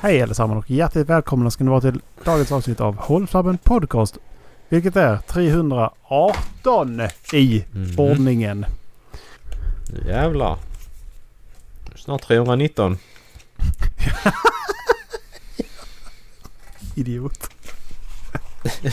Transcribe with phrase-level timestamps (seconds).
[0.00, 4.18] Hej allesammans och hjärtligt välkomna ska ni vara till dagens avsnitt av Håll Flabben Podcast.
[4.68, 7.00] Vilket är 318
[7.32, 7.98] i Mhm.
[7.98, 8.66] ordningen.
[10.06, 10.58] Jävlar.
[11.96, 12.98] Snart 319.
[16.96, 17.50] Idiot.
[18.82, 18.88] det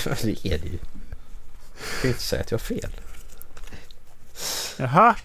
[0.46, 0.78] är det ju.
[0.78, 2.92] Jag kan inte säga att jag har fel.
[4.78, 5.16] Jaha.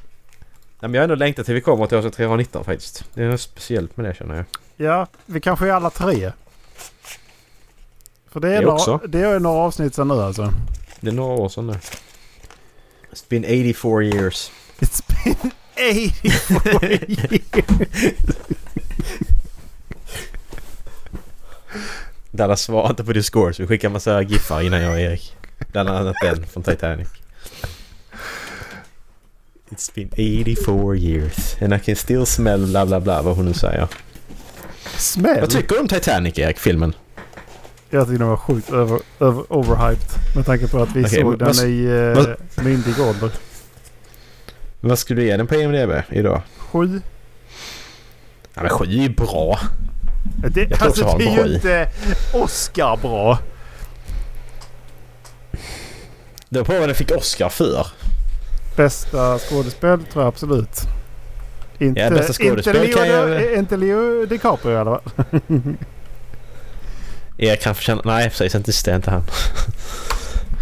[0.81, 3.05] Nej, men jag har ändå längtat till vi kommer till avsnitt 319 faktiskt.
[3.15, 4.45] Det är något speciellt med det känner jag.
[4.77, 6.33] Ja, vi kanske är alla tre.
[8.31, 9.01] För det är, Det några, också.
[9.09, 10.53] det är några avsnitt sedan nu alltså.
[11.01, 11.73] Det är några år sedan nu.
[13.13, 14.51] It's been 84 years.
[14.79, 17.53] It's been 84 years.
[22.31, 25.37] Dallas svarar inte på Discord så vi skickar massa giffar innan jag och Erik.
[25.73, 27.09] Bland annat den från Titanic.
[29.71, 33.55] It's been 84 years and I can still smell bla bla bla vad hon nu
[33.55, 33.89] säger.
[34.85, 35.41] Smäll.
[35.41, 36.95] Vad tycker du om Titanic Erik, filmen?
[37.91, 40.09] Jag tycker den var sjukt över, över, overhyped.
[40.37, 43.31] Med tanke på att vi Okej, såg den vad- i vad- myndig ålder.
[44.81, 46.43] Vad skulle du ge den på IMDB idag?
[46.59, 47.01] Sju.
[48.55, 49.59] Ja men sju är ju bra.
[50.51, 51.89] Det, Jag alltså också det är ju inte
[52.35, 53.39] Oscar bra.
[56.49, 57.87] Det var på vad den fick Oscar för.
[58.77, 60.81] Bästa skådespel tror jag absolut.
[61.83, 65.27] Inte, Ja, bästa skådespel inte, Leo, jag- inte Leo DiCaprio i alla fall.
[67.39, 68.03] Erik kan förtjäna...
[68.05, 69.23] Nej precis inte det är inte han.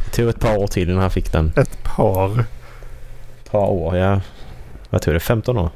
[0.05, 1.53] Det tog ett par år till innan han fick den.
[1.57, 2.41] Ett par.
[3.45, 4.21] Ett par år ja.
[4.91, 5.21] Vad tog det?
[5.21, 5.71] 15 år?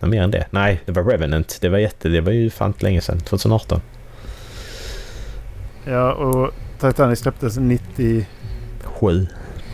[0.00, 0.46] Nej mer än det.
[0.50, 1.58] Nej det var Revenant.
[1.60, 2.08] Det var jätte...
[2.08, 3.20] Det var ju fan länge sedan.
[3.20, 3.80] 2018.
[5.84, 9.26] Ja och Titanic släpptes 97.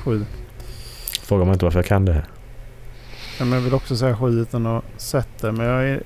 [0.04, 0.24] Sju.
[1.22, 2.24] Fråga mig inte varför jag kan det här.
[3.40, 5.52] Ja, men jag vill också säga sju utan att sett det.
[5.52, 6.02] Men jag är...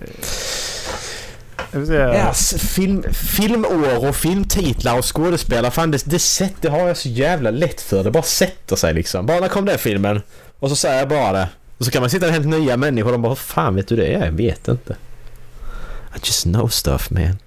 [1.72, 2.14] Jag vill säga...
[2.14, 5.70] Yes, film, filmår och filmtitlar och skådespelare.
[5.70, 8.04] Fan det, det, sätt, det har jag så jävla lätt för.
[8.04, 9.26] Det bara sätter sig liksom.
[9.26, 10.22] Bara när kom den filmen?
[10.58, 11.48] Och så säger jag bara det.
[11.78, 13.96] Och så kan man sitta med helt nya människor och de bara fan vet du
[13.96, 14.12] det?
[14.12, 14.96] Jag vet inte.
[16.16, 17.38] I just know stuff man.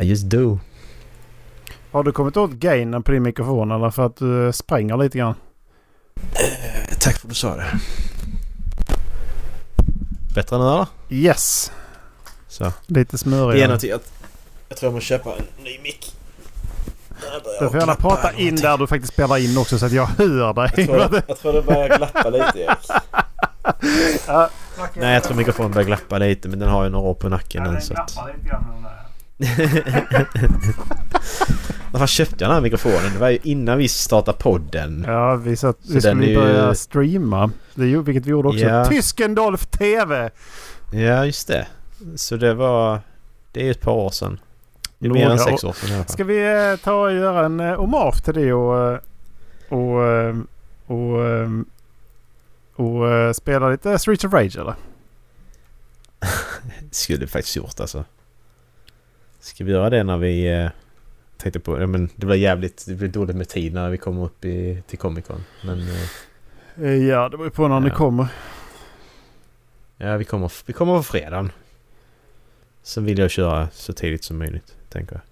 [0.00, 0.58] I just do.
[1.90, 5.34] Har du kommit åt gainen på din mikrofon eller för att du spränger lite grann?
[6.16, 7.66] Eh, Tack för att du sa det.
[10.38, 10.86] Bättre nu eller?
[11.08, 11.72] Yes!
[12.48, 12.64] Så.
[12.86, 13.66] Lite Det är smörigare.
[13.66, 14.12] någonting att...
[14.68, 16.14] Jag tror jag måste köpa en ny mick.
[17.60, 20.52] Du får gärna prata in där du faktiskt spelar in också så att jag hör
[20.52, 20.70] dig.
[20.76, 22.78] Jag tror, jag tror det börjar glappa lite Erik.
[24.26, 24.50] Ja,
[24.94, 27.62] Nej jag tror mikrofonen börjar glappa lite men den har ju några år på nacken
[27.62, 28.16] nu så att...
[31.92, 33.12] Varför köpte jag den här mikrofonen?
[33.12, 35.04] Det var ju innan vi startade podden.
[35.06, 37.50] Ja, vi, satt, Så vi skulle ju- börja streama.
[37.74, 38.60] Det vilket vi gjorde också.
[38.60, 38.84] Ja.
[38.84, 40.30] Tyskendolf TV!
[40.92, 41.66] Ja just det.
[42.16, 43.00] Så det var...
[43.52, 44.38] Det är ju ett par år sedan.
[44.98, 45.72] Det är mer än sex år.
[45.72, 46.12] sedan i alla fall.
[46.12, 48.98] Ska vi eh, ta och göra en eh, hommage till det och, eh,
[49.68, 50.36] och, eh,
[50.86, 51.50] och, eh,
[52.76, 54.74] och, eh, spela lite Streets of Rage eller?
[56.90, 58.04] Skulle faktiskt gjort alltså.
[59.48, 60.48] Ska vi göra det när vi...
[60.62, 60.70] Eh,
[61.36, 61.80] tänkte på...
[61.80, 62.84] Ja, men det blir jävligt...
[62.86, 65.44] Det blir dåligt med tid när vi kommer upp i, till Comic Con.
[65.64, 65.80] Men...
[65.80, 66.08] Eh,
[66.82, 67.94] Eh, Ja, det beror på när ni Ja.
[67.94, 68.26] kommer.
[69.96, 71.52] ja vi kommer, vi kommer på fredagen.
[72.82, 74.76] Sen vill jag köra så tidigt som möjligt.
[74.88, 75.22] Tänker jag.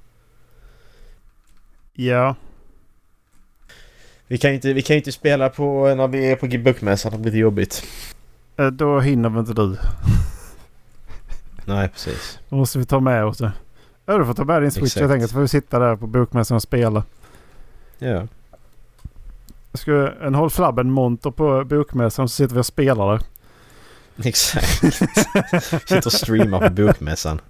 [2.06, 2.34] Ja,
[4.26, 7.12] Vi kan ju inte, vi kan inte spela på när vi är på bokmässan.
[7.12, 7.84] Det blir lite jobbigt.
[8.56, 9.76] eh, då hinner väl inte du.
[11.64, 12.38] Nej precis.
[12.48, 13.52] Då måste vi ta med oss det.
[14.06, 15.00] Ja, du får ta med din switch Exakt.
[15.00, 15.30] helt enkelt.
[15.30, 17.02] Så får vi sitta där på bokmässan och spela.
[17.98, 18.26] Ja.
[19.72, 23.20] Jag ska en håll flabben monter på bokmässan så sitter vi och spelar där.
[24.24, 24.68] Exakt.
[25.88, 27.40] Sitter och streamar på bokmässan.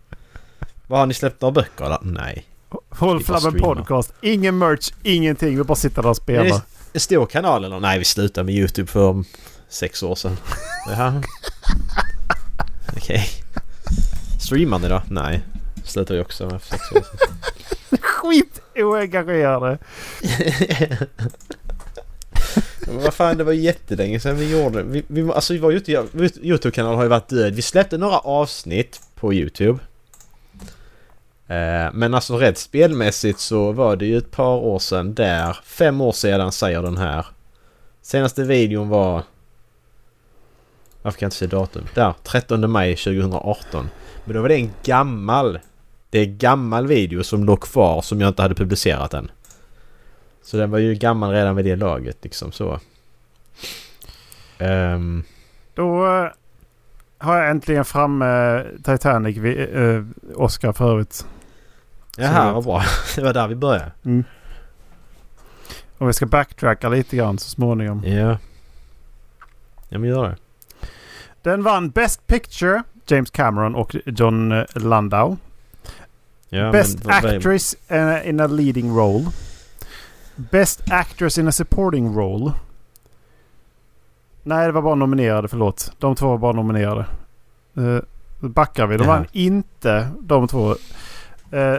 [0.86, 1.98] Vad har ni släppt några böcker eller?
[2.02, 2.46] Nej.
[2.88, 4.14] Håll flabben podcast.
[4.20, 5.56] Ingen merch, ingenting.
[5.56, 6.60] Vi bara sitter där och spelar.
[6.92, 7.80] En stor kanal eller?
[7.80, 9.24] Nej vi slutade med YouTube för
[9.68, 10.36] sex år sedan.
[12.96, 13.28] Okej.
[14.40, 15.02] Streamar ni då?
[15.08, 15.42] Nej.
[15.86, 17.36] Slutade vi också med för sex år sedan.
[18.02, 19.78] Skit oengagerade.
[22.86, 25.72] Men vad fan det var ju jättelänge sedan vi gjorde vi, vi, Alltså ju vår
[26.42, 27.54] Youtube-kanal har ju varit död.
[27.54, 29.78] Vi släppte några avsnitt på Youtube.
[31.48, 35.58] Eh, men alltså rätt spelmässigt så var det ju ett par år sedan där.
[35.64, 37.26] Fem år sedan säger den här.
[38.02, 39.22] Senaste videon var...
[41.02, 41.84] Varför kan jag inte se datum?
[41.94, 43.88] Där, 13 maj 2018.
[44.24, 45.58] Men då var det en gammal...
[46.16, 49.30] Det är gammal video som låg kvar som jag inte hade publicerat än.
[50.42, 52.80] Så den var ju gammal redan vid det laget liksom så.
[54.58, 55.24] Ehm,
[55.74, 56.30] Då eh,
[57.18, 59.36] har jag äntligen framme Titanic.
[59.36, 60.04] Vi, eh,
[60.36, 61.26] Oscar förut.
[62.16, 62.82] Jaha, vad bra.
[63.16, 63.92] Det var där vi började.
[64.04, 64.24] Mm.
[65.98, 68.04] Och vi ska backtracka lite grann så småningom.
[68.04, 68.38] Ja.
[69.88, 70.36] Ja men gör det.
[71.42, 75.36] Den vann Best Picture, James Cameron och John eh, Landau.
[76.48, 79.24] Ja, Best men, Actress eh, in a leading role.
[80.36, 82.52] Best Actress in a supporting role.
[84.42, 85.48] Nej, det var bara nominerade.
[85.48, 85.92] Förlåt.
[85.98, 87.06] De två var bara nominerade.
[87.78, 88.00] Uh,
[88.40, 88.96] backar vi.
[88.96, 90.76] De vann inte de två.
[91.50, 91.76] Eh,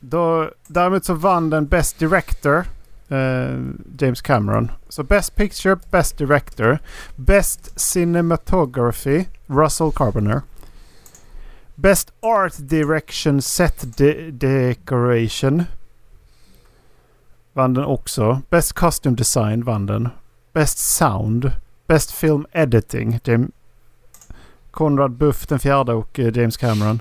[0.00, 2.64] då, däremot så vann den Best Director.
[3.08, 3.58] eh,
[3.98, 4.70] James Cameron.
[4.88, 6.78] Så Best Picture, Best Director.
[7.16, 9.24] Best Cinematography.
[9.46, 10.42] Russell Carpenter.
[11.74, 15.64] Best Art Direction Set de- Decoration.
[17.52, 18.42] Vann den också.
[18.50, 20.08] Best Costume Design vann den.
[20.52, 21.50] Best Sound.
[21.86, 23.20] Best Film Editing.
[23.24, 23.50] James
[24.70, 27.00] Conrad Buff den fjärde och eh, James Cameron.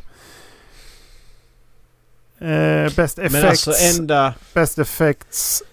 [2.39, 3.67] Eh, best Effects.
[3.67, 4.33] alltså enda...
[4.53, 5.63] Best Effects.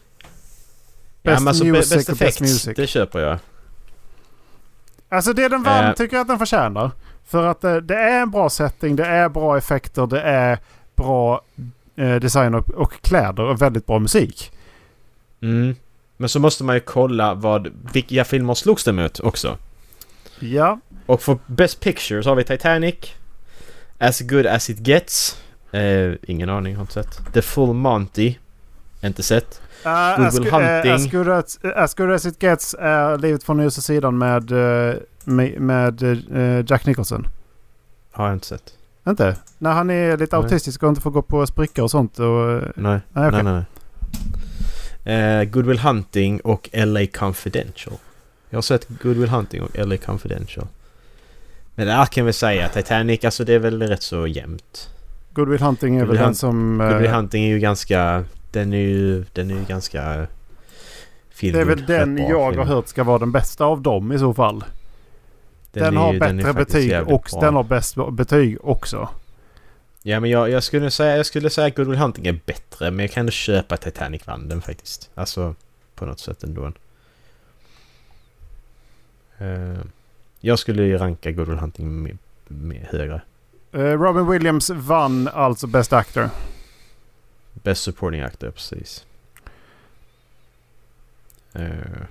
[1.22, 2.76] Ja, Best men alltså, Music best och Best effects, Music.
[2.76, 3.38] det köper jag.
[5.08, 5.94] Alltså det den vann Eh.
[5.94, 6.90] tycker jag att den förtjänar.
[7.26, 10.58] För att eh, det är en bra setting, det är bra effekter, det är
[10.96, 11.40] bra
[11.96, 14.52] eh, design och, och kläder och väldigt bra musik.
[15.42, 15.76] Mm.
[16.16, 19.56] Men så måste man ju kolla vad, vilka filmer slogs det mot också.
[20.40, 22.94] Ja, Och för Best Picture så har vi Titanic.
[23.98, 25.42] As Good As It Gets.
[25.72, 27.32] Eh, ingen aning, har inte sett.
[27.32, 28.34] The Full Monty.
[29.02, 29.60] Inte sett.
[29.88, 30.92] Uh, good, uh, Hunting.
[30.92, 34.94] as, good as, as good as it gets är Livet från ljusa sidan med, eh,
[35.24, 37.28] med, med eh, Jack Nicholson.
[38.12, 38.72] Har jag inte sett.
[39.08, 39.36] Inte?
[39.58, 40.44] När han är lite Nej.
[40.44, 42.18] autistisk och inte får gå på sprickor och sånt.
[42.18, 43.00] Och, eh, Nej.
[43.12, 43.42] Nej, okej.
[43.42, 43.64] nej, nej.
[45.04, 45.40] nej.
[45.40, 47.96] Eh, Good Will Hunting och LA Confidential.
[48.50, 50.66] Jag har sett Good Will Hunting och LA Confidential.
[51.74, 54.90] Men där kan vi säga Titanic, alltså det är väl rätt så jämnt.
[55.32, 56.78] Good Will Hunting är Good väl den som...
[56.78, 58.24] Good Will eh, Hunting är ju ganska...
[58.50, 60.26] Den är ju, den är ju ganska...
[61.40, 62.58] det är väl den jag film.
[62.58, 64.64] har hört ska vara den bästa av dem i så fall.
[65.72, 67.40] Den, har ju- den är bättre faktiskt betyg och bra.
[67.40, 69.08] den har bäst betyg också.
[70.02, 73.00] Ja men jag, jag skulle säga jag skulle säga Good Will Hunting är bättre men
[73.00, 75.10] jag kan ändå köpa Titanic vann den faktiskt.
[75.14, 75.54] Alltså
[75.94, 76.72] på något sätt ändå.
[79.40, 79.78] Uh,
[80.40, 82.18] jag skulle ju ranka Good Will Hunting med,
[82.48, 83.20] med högre.
[83.72, 86.30] Eh, Robin Williams vann alltså Best Actor.
[87.62, 89.04] Best Supporting Actor precis.
[91.52, 92.02] Eh,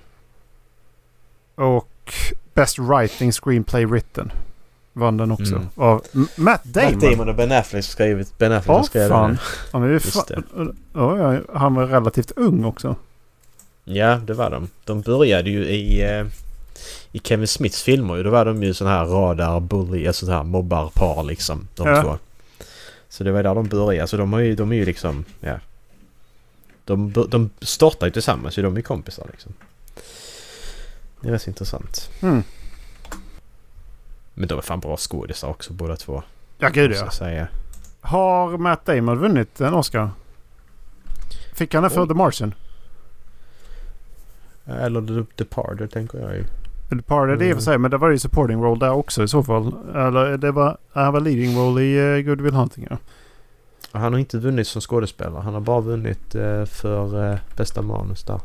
[1.54, 2.14] Och
[2.54, 4.32] Best Writing Screenplay Written.
[4.92, 5.54] Vann den också.
[5.54, 5.68] Mm.
[5.74, 6.04] Av
[6.36, 6.92] Matt Damon.
[6.92, 8.38] Matt Damon och Ben Affleck skrivit.
[8.38, 9.28] Ben Affleck har skrivit fan.
[9.28, 9.38] den.
[9.72, 12.96] Han, är ju Just fa- ja, han var relativt ung också.
[13.84, 14.68] Ja, det var de.
[14.84, 16.26] De började ju i, eh,
[17.12, 18.22] i Kevin Smiths filmer ju.
[18.22, 21.68] Då var de ju sån här radar, bully, alltså sån här mobbarpar liksom.
[21.74, 22.02] De Ja.
[22.02, 22.18] två.
[23.08, 24.08] Så det var där de började.
[24.08, 25.60] Så de, har ju, de är ju liksom, ja.
[26.84, 29.52] De, de startar ju tillsammans så de är kompisar liksom.
[31.20, 32.10] Det är rätt så intressant.
[32.20, 32.42] Mm.
[34.34, 36.22] Men de är fan bra skådisar också båda två.
[36.58, 36.96] Ja, gud ja.
[36.96, 37.48] jag säga.
[38.00, 40.10] Har Matt Damon vunnit en Oscar?
[41.54, 42.08] Fick han det för Oj.
[42.08, 42.54] The Martian?
[44.66, 46.44] Eller The Departed tänker jag ju.
[46.88, 47.60] Parted i och för Mm.
[47.60, 49.66] sig, men det var ju supporting role där också i så fall.
[49.94, 52.86] Eller det var, han var leading role i uh, Good Will Hunting.
[52.90, 52.96] Ja.
[53.92, 55.42] Han har inte vunnit som skådespelare.
[55.42, 58.40] Han har bara vunnit eh, för eh, bästa manus där.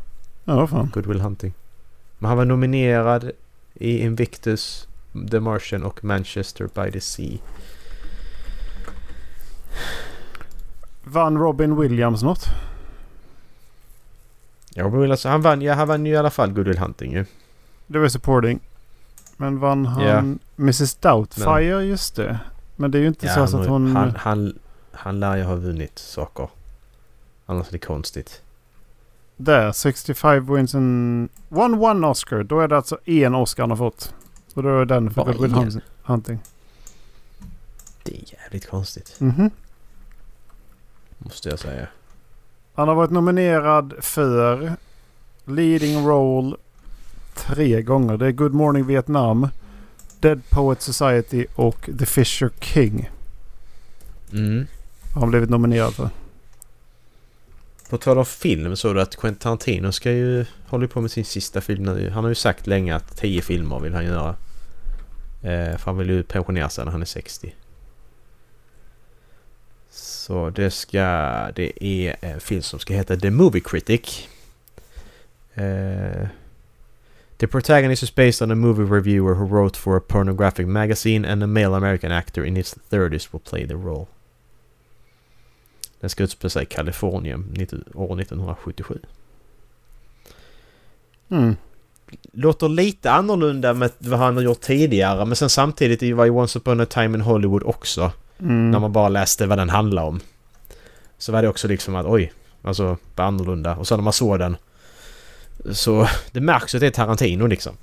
[0.45, 0.91] Ja, fan.
[0.93, 1.53] Good Will Hunting.
[2.19, 3.31] Men han var nominerad
[3.73, 4.87] i Invictus,
[5.31, 7.37] The Martian och Manchester by the Sea.
[11.03, 12.45] Vann Robin Williams något?
[14.75, 17.13] Ja, Robin Williams, han vann, ja, han vann ju i alla fall Good Will Hunting
[17.13, 17.25] ju.
[17.87, 18.59] Det var supporting.
[19.37, 20.19] Men vann han Ja.
[20.57, 21.83] Mrs Doubtfire?
[21.83, 22.39] Just det.
[22.75, 23.95] Men det är ju inte Ja, så, så han, att hon...
[23.95, 24.59] han, han,
[24.91, 26.49] han lär ju ha vunnit saker.
[27.45, 28.41] Annars är det konstigt.
[29.37, 31.29] Där, 65 wins and...
[31.49, 32.43] One one Oscar.
[32.43, 34.13] Då är det alltså en Oscar han har fått.
[34.53, 35.69] Och då är den för Bara Good Will en?
[35.71, 36.39] Hunt- Hunting.
[38.03, 39.15] Det är jävligt konstigt.
[39.19, 39.49] Mhm.
[41.17, 41.87] Måste jag säga.
[42.75, 44.73] Han har varit nominerad för
[45.45, 46.55] Leading Role
[47.35, 48.17] tre gånger.
[48.17, 49.47] Det är Good Morning Vietnam,
[50.19, 53.09] Dead Poet Society och The Fisher King.
[54.33, 54.67] Mm.
[55.13, 56.09] Har han blivit nominerad för.
[57.89, 61.25] På tal om film så du att Quentin Tarantino ska ju hålla på med sin
[61.25, 62.09] sista film nu.
[62.09, 64.35] Han har ju sagt länge att tio filmer vill han göra.
[65.41, 67.53] Eh, för han vill ju pensionera sig när han är 60.
[69.89, 71.01] Så det ska...
[71.55, 74.27] Det är en film som ska heta The Movie Critic.
[75.53, 76.27] Eh,
[77.43, 81.43] the protagonist is based on a movie reviewer who wrote for a pornographic magazine and
[81.43, 84.07] a male American actor in his 30s will play the role.
[85.99, 88.99] Den ska utspela sig i Kalifornien 19, år 1977.
[91.29, 91.55] Mm.
[92.31, 96.59] Låter lite annorlunda med vad han har gjort tidigare men sen samtidigt var ju Once
[96.59, 98.11] upon a time in Hollywood också.
[98.39, 98.71] Mm.
[98.71, 100.19] När man bara läste vad den handlar om.
[101.17, 103.75] Så var det också liksom att oj, alltså vad annorlunda.
[103.75, 104.57] Och så när man såg den
[105.71, 107.77] så det märks att det är Tarantino liksom.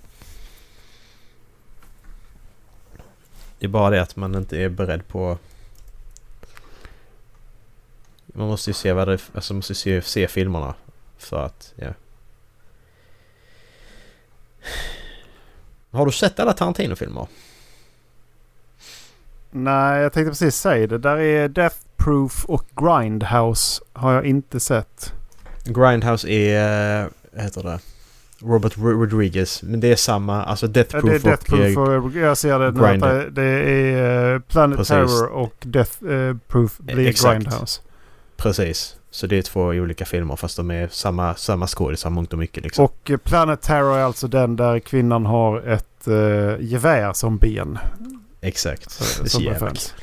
[3.59, 5.39] Det är bara det att man inte är beredd på...
[8.27, 9.19] Man måste ju se vad det...
[9.35, 10.75] Alltså man måste se, se filmerna
[11.19, 11.73] för att...
[11.77, 11.93] Ja.
[15.91, 17.27] Har du sett alla Tarantino-filmer?
[19.51, 20.99] Nej, jag tänkte precis säga det.
[20.99, 25.13] Där är Death Proof och Grindhouse har jag inte sett.
[25.65, 27.11] Grindhouse är...
[27.37, 27.79] Heter det?
[28.43, 29.63] Robert Rodriguez.
[29.63, 30.45] Men det är samma.
[30.45, 31.59] Alltså Death Ja, Proof, det är Death och...
[31.75, 33.07] Proof eh, och jag ser det nu.
[33.07, 34.89] Att Det är eh, Planet Precis.
[34.89, 37.41] Terror och Death eh, Proof blir Exakt.
[37.45, 37.81] Grindhouse.
[38.37, 38.97] Precis.
[39.11, 42.63] Så det är två olika filmer fast de är samma, samma skådisar mångt och mycket
[42.65, 42.85] liksom.
[42.85, 47.79] Och Planet Terror är alltså den där kvinnan har ett uh, gevär som ben.
[48.41, 48.91] Exakt.
[48.91, 49.95] Så- Det är så referens.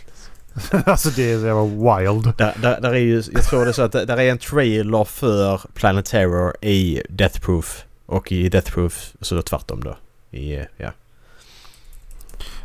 [0.86, 1.66] alltså det är, var
[2.00, 2.34] wild.
[2.38, 4.38] Där, där, där är ju, jag tror det är så att det- där är en
[4.38, 7.84] trailer för Planet Terror i Death Proof.
[8.06, 9.98] Och i Death Proof så då tvärtom då.
[10.38, 10.92] I, ja.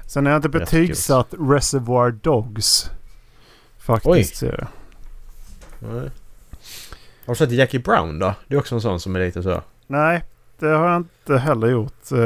[0.07, 2.91] Sen har jag inte betygsatt Reservoir Dogs.
[3.79, 4.43] Faktiskt.
[4.43, 4.51] Oj.
[5.79, 6.11] Nej.
[7.27, 8.35] Har du sett Jackie Brown då?
[8.49, 9.63] Det är också en sån som är lite så.
[9.87, 10.25] Nej,
[10.59, 12.13] det har jag inte heller gjort.
[12.13, 12.19] Eh,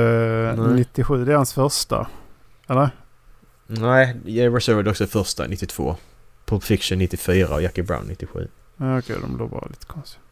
[0.64, 0.74] Nej.
[0.74, 2.06] 97, det är hans första.
[2.68, 2.90] Eller?
[3.66, 5.96] Nej, jag Reserved också första 92.
[6.44, 8.48] Pulp Fiction 94 och Jackie Brown 97.
[8.76, 10.22] Ja, Okej, de låg bara lite konstiga.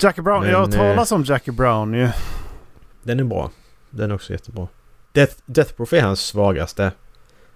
[0.00, 0.40] Jackie Brown.
[0.40, 2.08] Men, jag har hört eh, talas om Jackie Brown ju.
[3.02, 3.50] Den är bra.
[3.90, 4.68] Den är också jättebra.
[5.12, 6.92] Death, Death Proof är hans svagaste.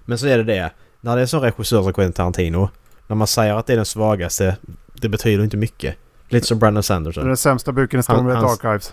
[0.05, 0.71] Men så är det det.
[1.01, 2.71] När det är en sån regissör som Quentin Tarantino.
[3.07, 4.57] När man säger att det är den svagaste.
[4.95, 5.97] Det betyder inte mycket.
[6.33, 7.27] Lite som Brandon Sanderson.
[7.27, 8.93] den sämsta boken i Stormlight Archives.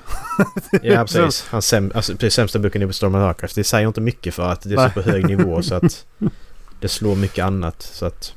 [0.82, 1.48] Ja precis.
[1.50, 3.54] Hans säm, alltså, precis, sämsta boken i Storm of Archives.
[3.54, 6.06] Det säger inte mycket för att det är så på hög nivå så att
[6.80, 7.82] det slår mycket annat.
[7.82, 8.34] Så att...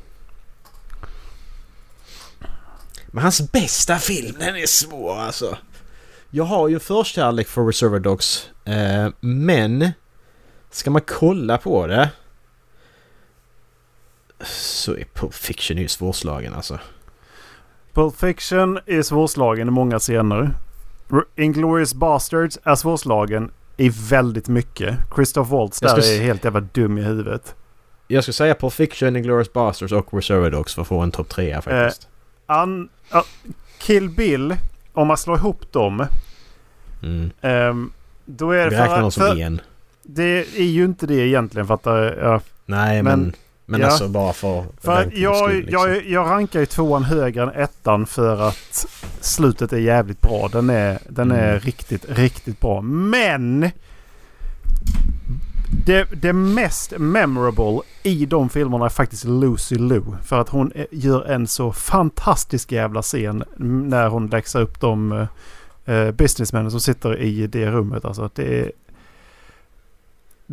[3.07, 5.59] Men hans bästa film, den är svår alltså.
[6.31, 8.51] Jag har ju förkärlek för Reservoir Dogs.
[8.65, 9.93] Eh, men
[10.71, 12.11] ska man kolla på det
[14.47, 16.79] så är Pulp Fiction ju svårslagen alltså.
[17.95, 20.51] Pulp Fiction är svårslagen i många scener.
[21.37, 24.99] Inglourious Bastards är svårslagen i väldigt mycket.
[25.15, 27.55] Christoph Waltz Jag där är helt jävla dum i huvudet.
[28.09, 31.29] Jag skulle säga Pulp Fiction, Inglourious Basterds och Reservoir Dogs för att få en topp
[31.29, 32.09] trea faktiskt.
[32.47, 33.25] An, ja,
[33.79, 34.57] Kill Bill,
[34.93, 36.07] om man slår ihop dem.
[37.03, 37.31] Mm.
[37.41, 37.93] ehm,
[38.25, 39.61] då är Vi det räknar för, dem som en.
[40.03, 43.33] Det är ju inte det egentligen för att eh, ja, Nej Men- men...
[43.73, 43.87] Men, ja.
[43.87, 44.65] alltså bara för...
[44.81, 45.73] För jag, skull, liksom.
[45.91, 48.87] jag, jag rankar ju tvåan högre än ettan för att
[49.21, 50.49] slutet är jävligt bra.
[50.53, 51.61] Den är, den är Mm.
[51.61, 52.81] riktigt, riktigt bra.
[52.81, 53.71] Men!
[55.87, 60.03] Det, det mest memorable i de filmerna är faktiskt Lucy Liu.
[60.25, 65.27] För att hon är- gör en så fantastisk jävla scen när hon läxar upp de
[65.89, 68.05] uh, businessmännen som sitter i det rummet.
[68.05, 68.73] Alltså, det är,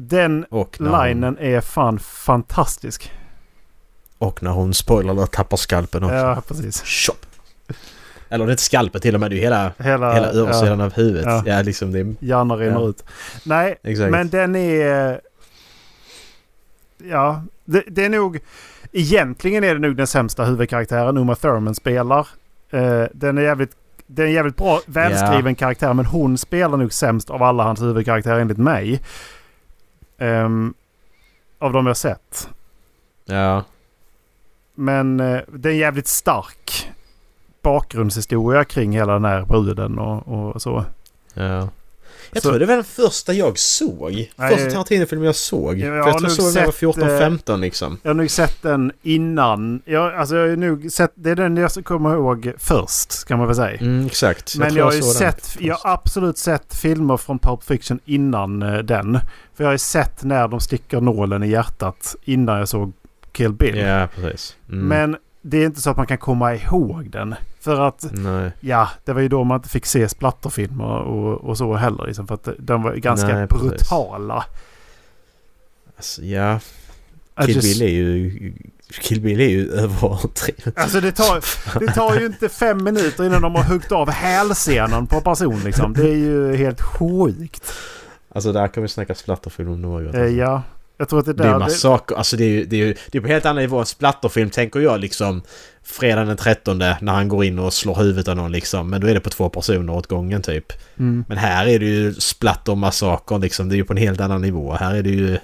[0.07, 3.11] den och, när hon, linen är fan fantastisk.
[4.17, 6.15] och när hon spoilar och tappar skalpen också.
[6.15, 6.83] Ja, precis.
[6.83, 7.25] Chop!
[8.29, 10.81] Eller det är inte skalpen till och med, det är ju hela, Hela, hela översidan
[10.81, 11.25] av huvudet.
[11.25, 11.43] Ja.
[11.45, 11.61] Ja.
[11.61, 12.15] liksom det är...
[12.19, 12.87] Hjärnan rinner Ja.
[12.89, 13.03] ut.
[13.43, 14.11] Nej, Exakt.
[14.11, 15.21] men den är...
[17.03, 18.39] Ja, det, det är nog...
[18.91, 22.27] Egentligen är det nog den sämsta huvudkaraktären Uma Thurman spelar.
[22.71, 23.71] Eh, den är jävligt...
[24.07, 27.81] Det är en jävligt bra, välskriven karaktär men hon spelar nog sämst av alla hans
[27.81, 29.01] huvudkaraktärer enligt mig.
[30.19, 30.73] Ehm,
[31.59, 32.49] av de jag sett.
[33.25, 33.63] Ja.
[34.75, 36.91] Men eh, det är en jävligt stark
[37.61, 40.85] bakgrundshistoria kring hela den här bruden och, och så.
[41.33, 41.69] ja.
[42.31, 44.31] Jag Så- tror det var den första jag såg.
[44.35, 45.79] Nej, första Tarantino-filmen jag såg.
[45.79, 47.97] jag För jag tror jag såg den när jag var sett, 14-15 liksom.
[48.03, 49.81] Jag har nog sett den innan.
[49.85, 53.47] Jag, alltså jag har nog sett, det är den jag kommer ihåg först kan man
[53.47, 53.77] väl säga.
[53.81, 54.55] Mm, exakt.
[54.57, 58.61] Men tror jag har ju sett, jag har absolut sett filmer från Pulp Fiction innan
[58.61, 59.19] eh, den.
[59.55, 62.93] För jag har ju sett när de sticker nålen i hjärtat innan jag såg
[63.31, 63.77] Kill Bill.
[63.77, 64.55] Ja, precis.
[64.69, 64.87] Mm.
[64.87, 67.35] Men det är inte så att man kan komma ihåg den.
[67.61, 68.51] För att, Nej.
[68.59, 72.07] ja, det var ju då man inte fick se splatterfilmer och, och så heller.
[72.07, 74.45] Liksom, för att de var ganska Nej, brutala.
[75.97, 76.59] Alltså, ja.
[77.45, 78.53] Kill just- Bill är ju...
[79.01, 80.77] Kill Bill är ju överdrivet.
[80.77, 81.43] Alltså det tar,
[81.79, 85.93] det tar ju inte fem minuter innan de har huggit av hälsenan på person liksom.
[85.93, 87.73] Det är ju helt sjukt.
[88.29, 90.15] Alltså där kan vi snacka splatterfilm om något.
[90.15, 90.63] Eh, ja.
[91.01, 91.59] Jag tror att det är Det är där...
[91.59, 92.15] massaker.
[92.15, 93.79] Alltså det är ju det är, ju- det är på helt annan nivå.
[93.79, 95.41] En splatterfilm tänker jag liksom
[95.83, 98.89] fredagen den 13 när han går in och slår huvudet av någon liksom.
[98.89, 100.73] Men då är det på två personer åt gången typ.
[100.99, 101.25] mm.
[101.27, 103.69] Men här är det ju splatter och massaker liksom.
[103.69, 104.73] Det är ju på en helt annan nivå.
[104.73, 105.37] Här är det ju...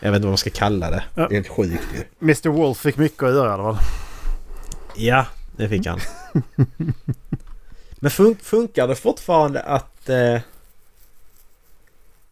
[0.00, 1.02] Jag vet inte vad man ska kalla det.
[1.14, 1.22] Ja.
[1.28, 2.04] Det är helt sjukt ju.
[2.22, 3.84] Mr Wolf fick mycket att göra i alla fall.
[4.96, 5.98] Ja, det fick han.
[8.02, 10.08] Men fun funkar det fortfarande att...
[10.08, 10.36] Eh,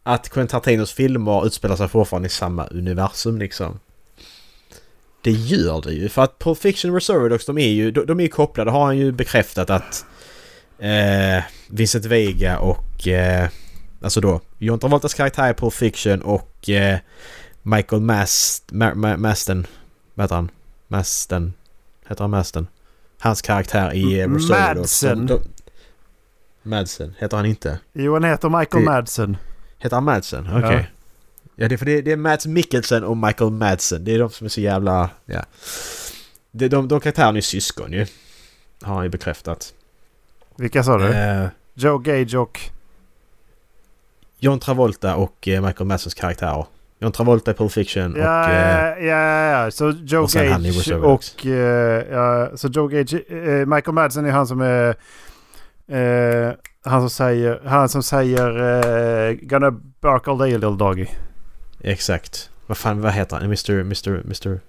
[0.08, 3.80] att Quentin Tarantinos filmer utspelar sig fortfarande i samma universum liksom?
[5.22, 6.08] Det gör det ju.
[6.08, 8.70] För att Pulp Fiction och Reservoir Dogs, de är ju, de, de är ju kopplade.
[8.70, 10.06] har han ju bekräftat att
[10.78, 13.08] eh, Vincent Vega och...
[13.08, 13.48] Eh,
[14.02, 16.98] alltså då John Travoltas karaktär i Pulp Fiction och eh,
[17.62, 18.72] Michael Mast...
[18.72, 19.66] Ma, Ma, Masten...
[20.14, 20.50] Vad heter han?
[20.88, 21.52] Masten...
[22.08, 22.66] Heter han Masten?
[23.18, 25.02] Hans karaktär i eh, Reservoir Dogs.
[25.02, 25.26] Madsen.
[25.26, 25.40] de-
[26.62, 27.14] Madsen.
[27.18, 27.78] Heter han inte?
[27.92, 29.36] Jo, han heter Michael Det- Madsen.
[29.78, 30.48] Heter han Madsen?
[30.56, 30.76] Okej.
[30.76, 30.82] Ja.
[31.60, 34.04] Ja, det är för det, det är Mads Mikkelsen och Michael Madsen.
[34.04, 35.10] Det är de som är så jävla...
[35.26, 35.44] Ja.
[36.50, 38.06] Det, de, de karaktärerna är syskon ju.
[38.82, 39.74] Har han ju bekräftat.
[40.56, 41.08] Vilka sa du?
[41.08, 42.60] Eh, Joe Gage och...
[44.38, 46.66] John Travolta och eh, Michael Madsens karaktärer.
[46.98, 48.18] John Travolta i Pulp Fiction och...
[48.18, 49.70] Ja, Eh, ja, ja, ja.
[49.70, 51.34] Så Joe och Gage Dogs.
[51.34, 51.46] och...
[51.46, 53.14] eh, ja, så Joe Gage...
[53.14, 54.94] eh, Michael Madsen är han som är...
[55.88, 56.52] eh,
[56.84, 57.60] han som säger...
[57.66, 58.58] Han som säger...
[58.58, 61.06] Uh, gonna bark all day little doggy.
[61.80, 62.50] exakt.
[62.66, 63.44] Vad fan, vad heter han?
[63.44, 63.80] Mr...
[63.80, 64.20] Mr...
[64.24, 64.60] Mr...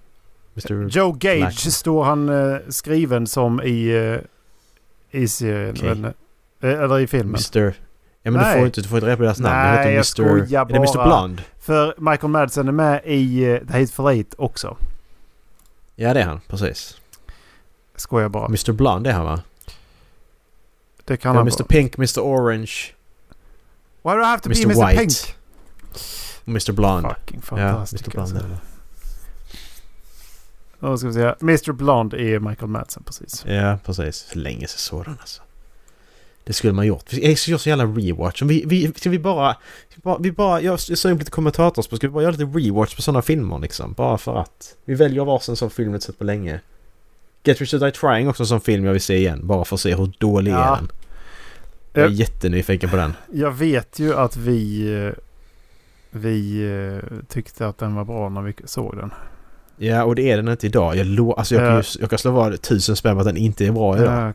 [0.54, 0.88] Mr...
[0.88, 1.58] Joe Gage Black.
[1.58, 3.88] står han eh, skriven som i...
[5.12, 5.70] eh, I serien.
[5.70, 5.94] Okej.
[5.94, 6.04] men,
[6.60, 7.40] eh, eller i filmen.
[7.54, 7.74] Mr...
[8.22, 8.58] Ja men du Nej.
[8.58, 9.56] får inte, du får inte reda på deras namn.
[9.56, 10.02] Nej, heter jag Mr...
[10.02, 11.06] skojar Är det Mr bara.
[11.06, 11.42] Blonde?
[11.60, 14.76] För Michael Madsen är med i uh, The Hateful Eight också.
[15.96, 17.00] Ja det är han, precis.
[17.96, 18.46] Skojar bara.
[18.46, 19.40] Mr Blonde är han va?
[21.10, 21.62] Det kan Ja, han Mr.
[21.62, 22.70] Pink, Mr Orange
[24.02, 24.66] Why do I have to Mr.
[24.68, 24.86] be Mr.
[24.86, 25.00] White.
[25.00, 25.34] Pink?
[26.44, 27.08] Mr Blonde.
[27.08, 28.06] Fucking Ja, fantastiskt.
[28.06, 28.58] Mr Blonde det.
[30.80, 31.34] Då ska vi se.
[31.40, 31.72] Mr.
[31.72, 33.44] Blonde är Michael Madsen precis.
[33.46, 34.22] Ja, precis.
[34.22, 35.42] För länge sedan sådan alltså.
[36.44, 37.08] Det skulle man gjort.
[37.08, 38.42] Ska göra så jävla rewatch.
[38.42, 39.56] Vi, vi, ska vi bara...
[39.94, 41.96] Vi bara, vi bara jag upp lite kommentatorspel.
[41.96, 43.92] Ska vi bara göra lite rewatch på sådana filmer liksom?
[43.92, 44.76] Bara för att.
[44.84, 46.60] Vi väljer varsin sån film vi inte sett på länge.
[47.44, 49.46] Get Rich or Die Trying också en sån film jag vill se igen.
[49.46, 50.72] Bara för att se hur dålig Ja.
[50.72, 50.90] är den.
[51.92, 52.14] Jag är Eh.
[52.14, 53.12] jättenyfiken på den.
[53.32, 54.92] Jag vet ju att vi...
[55.06, 55.12] eh,
[56.10, 56.62] Vi
[57.02, 59.10] eh, tyckte att den var bra när vi såg den.
[59.76, 60.96] Ja, och det är den inte idag.
[60.96, 63.36] Jag, lo, alltså jag, kan, ju, jag kan slå vad tusen spänn på att den
[63.36, 64.32] inte är bra idag.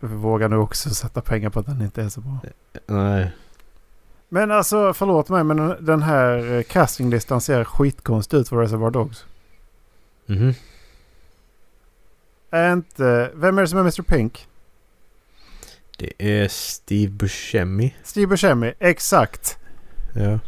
[0.00, 2.38] Jag vågar nog också sätta pengar på att den inte är så bra.
[2.86, 3.30] Nej.
[4.28, 9.24] Men alltså förlåt mig men den- här castinglistan ser skitkonstig ut för Reservoir Dogs.
[10.26, 10.54] Mhm.
[12.50, 13.30] Är inte...
[13.34, 14.02] Vem är det som är Mr.
[14.02, 14.46] Pink?
[15.96, 17.94] Det är Steve Buscemi.
[18.02, 18.72] Steve Buscemi.
[18.78, 19.58] Exakt.
[20.14, 20.38] Ja.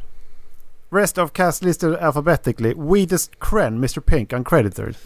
[0.90, 2.74] Rest of cast listed alphabetically.
[2.76, 4.00] Weedest Kren, Mr.
[4.00, 4.96] Pink, uncredited.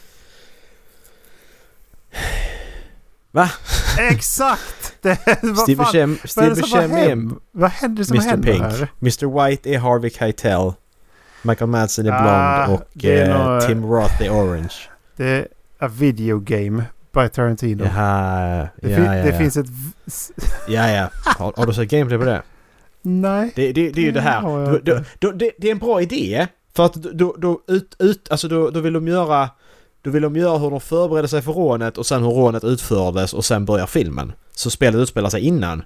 [3.31, 3.51] Va?
[3.99, 4.97] Exakt!
[5.03, 6.19] Det, vad Steve Buscemi,
[7.01, 7.35] är det?
[7.53, 8.29] Vad händer som Mr.
[8.29, 8.63] händer Pink.
[8.65, 8.89] här?
[9.01, 9.47] Mr.
[9.49, 10.73] White är Harvey Keitel.
[11.43, 14.75] Michael Madsen är Ah, blond och det är eh, nog- Tim Roth är orange.
[15.17, 17.85] Det är a video game by Tarantino.
[17.85, 19.39] Jaha, Det, ja, fin- ja, det ja.
[19.39, 19.67] finns ett...
[20.69, 21.09] Ja, ja.
[21.25, 22.43] Har, har du sett gameplay på det?
[23.03, 23.53] Nej.
[23.57, 24.71] Det, det, det är ju det här.
[24.73, 26.47] Du, du, du, det, det är en bra idé.
[26.75, 29.51] För att då, då, ut, ut, alltså då, då vill de göra...
[30.03, 33.35] Då vill de göra hur de förbereder sig för rånet och sen hur rånet utfördes
[33.35, 34.33] och sen börjar filmen.
[34.53, 35.83] Så spelet utspelar sig innan.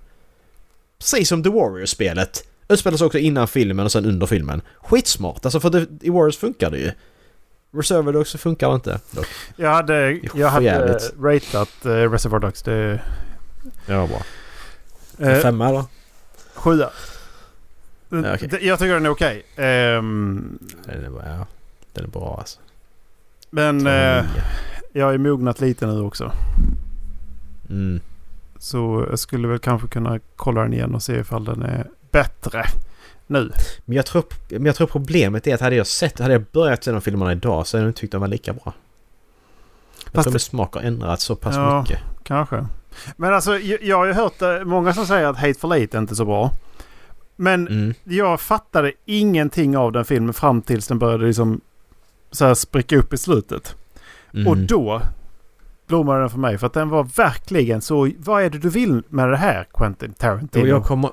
[0.99, 2.45] Precis som The Warriors-spelet.
[2.69, 4.63] Utspelar sig också innan filmen och sen under filmen.
[4.83, 5.45] Skitsmart!
[5.45, 6.93] Alltså för det, i Warriors funkar det ju.
[7.77, 9.01] Reserver Dogs så funkar det inte.
[9.11, 9.27] dock.
[9.57, 11.15] Jag hade, jag hade jävligt.
[11.21, 12.63] ratat uh, Reservoir Dogs.
[12.63, 13.01] Det
[13.87, 14.23] Ja, bra.
[15.29, 15.41] är...
[15.41, 15.85] Femma eller?
[16.55, 16.91] Sjua.
[18.09, 18.37] Ja.
[18.41, 19.43] Det- Jag tycker den är okej.
[19.57, 21.47] Ehm, Den är, bra, ja,
[21.93, 22.59] den är bra alltså.
[23.51, 24.25] men eh, nia.
[24.93, 26.33] jag är mognat lite nu också.
[27.71, 28.01] Mm.
[28.59, 32.65] Så jag skulle väl kanske kunna kolla den igen och se ifall den är bättre
[33.27, 33.51] nu.
[33.85, 36.85] Men jag, tror, men jag tror problemet är att hade jag sett, hade jag börjat
[36.85, 38.73] se de filmerna idag så hade jag inte tyckt de var lika bra.
[40.05, 41.81] Jag Fast tror min smak har ändrats så pass Ja.
[41.81, 41.99] mycket.
[42.23, 42.67] Kanske.
[43.17, 45.99] Men alltså jag, jag har ju hört eh, många som säger att Hateful Eight är
[45.99, 46.51] inte så bra.
[47.37, 47.95] Men Mm.
[48.05, 51.61] jag fattade ingenting av den filmen fram tills den började liksom
[52.31, 53.77] så här spricka upp i slutet.
[54.35, 54.47] Mm.
[54.49, 55.03] Och då
[55.87, 56.59] blommade den för mig.
[56.59, 58.11] För att den var verkligen så...
[58.19, 60.63] Vad är det du vill med det här Quentin Tarantino?
[60.63, 61.11] Och jag kommer...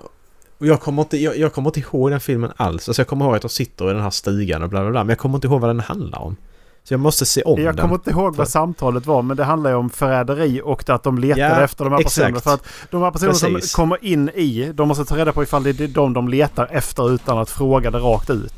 [0.63, 2.89] Och jag kommer, inte, jag, jag kommer inte ihåg den filmen alls.
[2.89, 5.03] Alltså jag kommer ihåg att de sitter i den här stugan och bla bla bla.
[5.03, 6.35] Men jag kommer inte ihåg vad den handlar om.
[6.83, 7.81] Så jag måste se om Jag den.
[7.81, 11.17] kommer inte ihåg vad samtalet var men det handlar ju om förräderi och att de
[11.17, 12.29] letade Ja, efter de här personerna.
[12.37, 12.43] exakt.
[12.43, 13.71] För att de här personerna Precis.
[13.71, 16.67] som kommer in i, de måste ta reda på ifall det är de de letar
[16.71, 18.53] efter utan att fråga det rakt ut.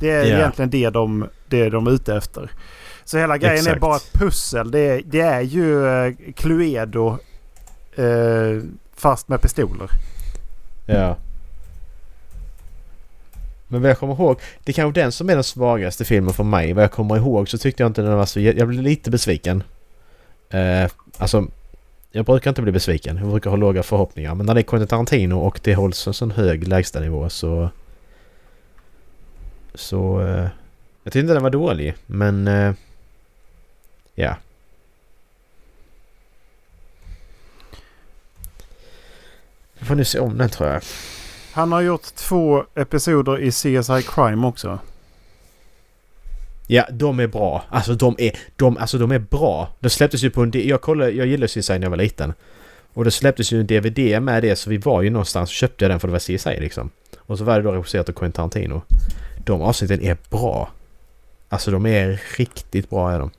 [0.00, 0.36] Det är Ja.
[0.36, 2.50] egentligen det de, det de är ute efter.
[3.04, 3.80] Så hela grejen är Exakt.
[3.80, 4.70] bara ett pussel.
[4.70, 7.18] Det är, det är ju eh, Cluedo
[7.96, 8.62] eh,
[8.96, 9.88] fast med pistoler.
[10.86, 11.16] Ja.
[13.68, 16.44] Men vad jag kommer ihåg, det är kanske den som är den svagaste filmen för
[16.44, 16.72] mig.
[16.72, 18.40] Vad jag kommer ihåg så tyckte jag inte den var så...
[18.40, 19.62] Jag blev lite besviken.
[20.50, 21.46] Eh, alltså,
[22.10, 23.16] jag brukar inte bli besviken.
[23.16, 24.34] Jag brukar ha låga förhoppningar.
[24.34, 27.70] Men när det är Quentin Tarantino och det hålls en sån hög lägstanivå så...
[29.74, 30.20] Så...
[30.20, 30.48] Eh,
[31.02, 32.48] jag tyckte inte den var dålig, men...
[32.48, 32.72] Eh,
[34.14, 34.36] ja.
[39.78, 40.82] Jag får nu se om den tror jag.
[41.54, 44.78] Han har gjort två episoder i CSI Crime också.
[46.66, 47.64] Ja, de är bra.
[47.68, 49.68] Alltså de är, de, alltså, de är bra.
[49.80, 50.50] De släpptes ju på en...
[50.54, 52.32] Jag, kollade, jag gillade CSI när jag var liten.
[52.94, 55.84] Och det släpptes ju en DVD med det så vi var ju någonstans och köpte
[55.84, 56.90] jag den för det var CSI liksom.
[57.18, 58.82] Och så var det då regisserat av Quentin Tarantino.
[59.44, 60.70] De avsnitten är bra.
[61.48, 63.30] Alltså de är riktigt bra är de.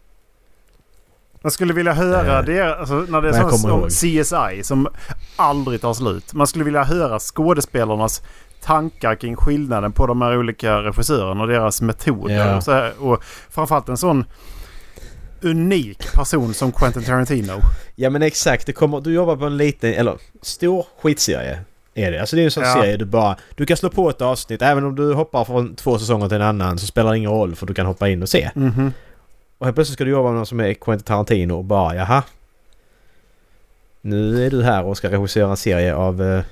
[1.45, 4.09] Man skulle vilja höra Eh, det alltså, när det är men jag sån kommer som
[4.15, 4.55] ihåg.
[4.55, 4.87] CSI som
[5.35, 6.33] aldrig tar slut.
[6.33, 8.21] Man skulle vilja höra skådespelarnas
[8.61, 12.35] tankar kring skillnaden på de här olika regissörerna och deras metoder.
[12.35, 12.55] Ja.
[12.57, 14.25] Och, så här, och framförallt en sån
[15.41, 17.53] unik person som Quentin Tarantino.
[17.95, 21.59] Ja men exakt, det kommer, du jobbar på en liten, eller stor skitserie.
[21.93, 22.19] Är det.
[22.19, 22.73] Alltså det är en sån Ja.
[22.73, 23.37] serie du bara...
[23.55, 26.41] Du kan slå på ett avsnitt, även om du hoppar från två säsonger till en
[26.41, 28.49] annan så spelar det ingen roll för du kan hoppa in och se.
[28.55, 28.91] Mhm.
[29.57, 32.23] Och helt plötsligt ska du jobba med någon som är Quentin Tarantino och bara jaha.
[34.01, 36.21] Nu är du här och ska regissera en serie av...
[36.21, 36.43] Eh,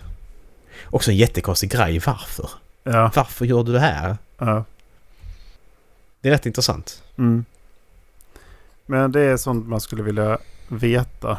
[0.86, 2.00] också en jättekonstig grej.
[2.00, 2.50] Varför?
[2.84, 3.12] Ja.
[3.16, 4.18] Varför gör du det här?
[4.38, 4.64] ja.
[6.22, 7.04] Det är rätt intressant.
[7.18, 7.46] Mm.
[8.86, 10.38] Men det är sånt man skulle vilja
[10.68, 11.38] veta.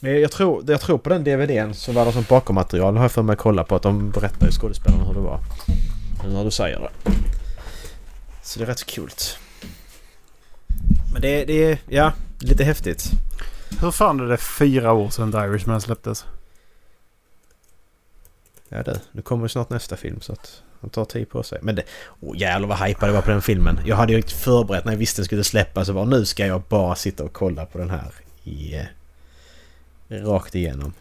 [0.00, 3.12] Men jag tror, jag tror på den DVDn så var det som bakommaterial har jag
[3.12, 5.40] för mig att kolla på att de berättar ju skådespelarna hur det var.
[6.24, 7.12] Nu när du säger det.
[8.42, 9.10] Så det är rätt kul.
[11.16, 13.10] Men det, det är, ja, lite häftigt.
[13.80, 16.24] Hur fan är det fyra år sedan The Irishman släpptes?
[18.68, 21.58] Ja det, nu kommer snart nästa film så att han tar tid på sig.
[21.62, 21.82] Men det,
[22.20, 23.80] oh, jävlar vad hypad jag var på den filmen.
[23.86, 25.86] Jag hade ju inte förberett när jag visste den skulle släppas.
[25.86, 28.12] Så var nu ska jag bara sitta och kolla på den här
[28.44, 28.74] i...
[28.74, 28.84] Eh,
[30.08, 30.92] rakt igenom.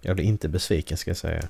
[0.00, 1.48] Jag blir inte besviken ska jag säga.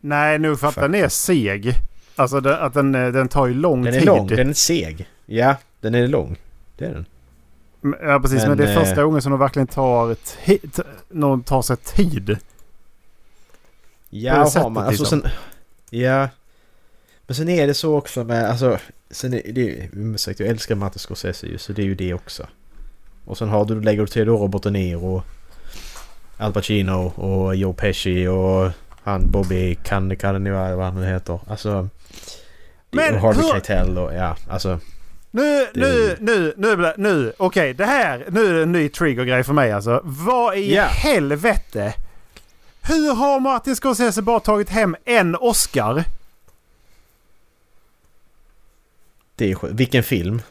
[0.00, 1.74] Nej, nu för att den är seg.
[2.16, 4.02] Alltså det, att den, eh, den tar ju lång Den tid.
[4.02, 5.08] är lång, den är seg.
[5.26, 6.36] Ja, den är lång.
[6.76, 7.06] Det är den.
[8.00, 10.16] Ja precis, men, Men, det är första eh, gången som de verkligen tar,
[11.08, 12.38] någon tar sig tid.
[14.10, 14.86] Ja, har sättet, man.
[14.86, 15.20] Alltså liksom.
[15.20, 15.30] sen...
[15.90, 16.28] Ja.
[17.26, 18.50] Men sen är det så också med...
[18.50, 18.78] Alltså...
[19.10, 19.90] Sen är det...
[20.20, 22.46] Sagt, jag älskar Martin Scorsese ju, så det är ju det också.
[23.24, 25.22] Och sen har du, lägger du till då Robert De Niro,
[26.38, 28.70] Al Pacino och Joe Pesci och
[29.02, 31.40] han Bobby Can Cannavale vad han nu heter.
[31.46, 31.88] Alltså...
[32.90, 34.78] Men och Harvey hur- Keitel och ja, alltså...
[35.34, 37.32] Nu, Det- nu, nu, nu, nu.
[37.36, 40.00] Okej, det här, nu är det en ny trigger-grej för mig alltså.
[40.04, 40.82] Vad i Ja.
[40.84, 41.94] helvete?
[42.82, 46.04] Hur har Martin Scorsese bara tagit hem en Oscar?
[49.36, 49.74] Det är sjukt.
[49.74, 50.42] Vilken film?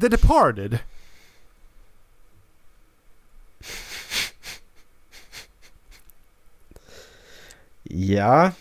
[0.00, 0.78] The Departed.
[7.82, 8.52] Ja...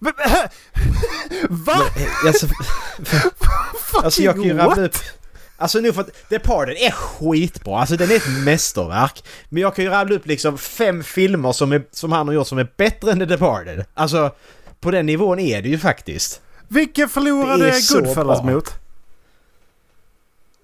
[0.00, 0.12] Va?
[1.48, 1.82] Va?
[2.26, 2.46] Alltså,
[4.04, 4.96] alltså jag kan ju rabbla upp...
[5.58, 7.78] Alltså nu för att Departed är skitbra.
[7.78, 9.24] Alltså den är ett mästerverk.
[9.48, 12.46] Men jag kan ju rabbla upp liksom fem filmer som, är, som han har gjort
[12.46, 13.84] som är bättre än The Departed.
[13.94, 14.34] Alltså
[14.80, 16.40] på den nivån är det ju faktiskt.
[16.68, 18.70] Vilken förlorade Goodfellas mot?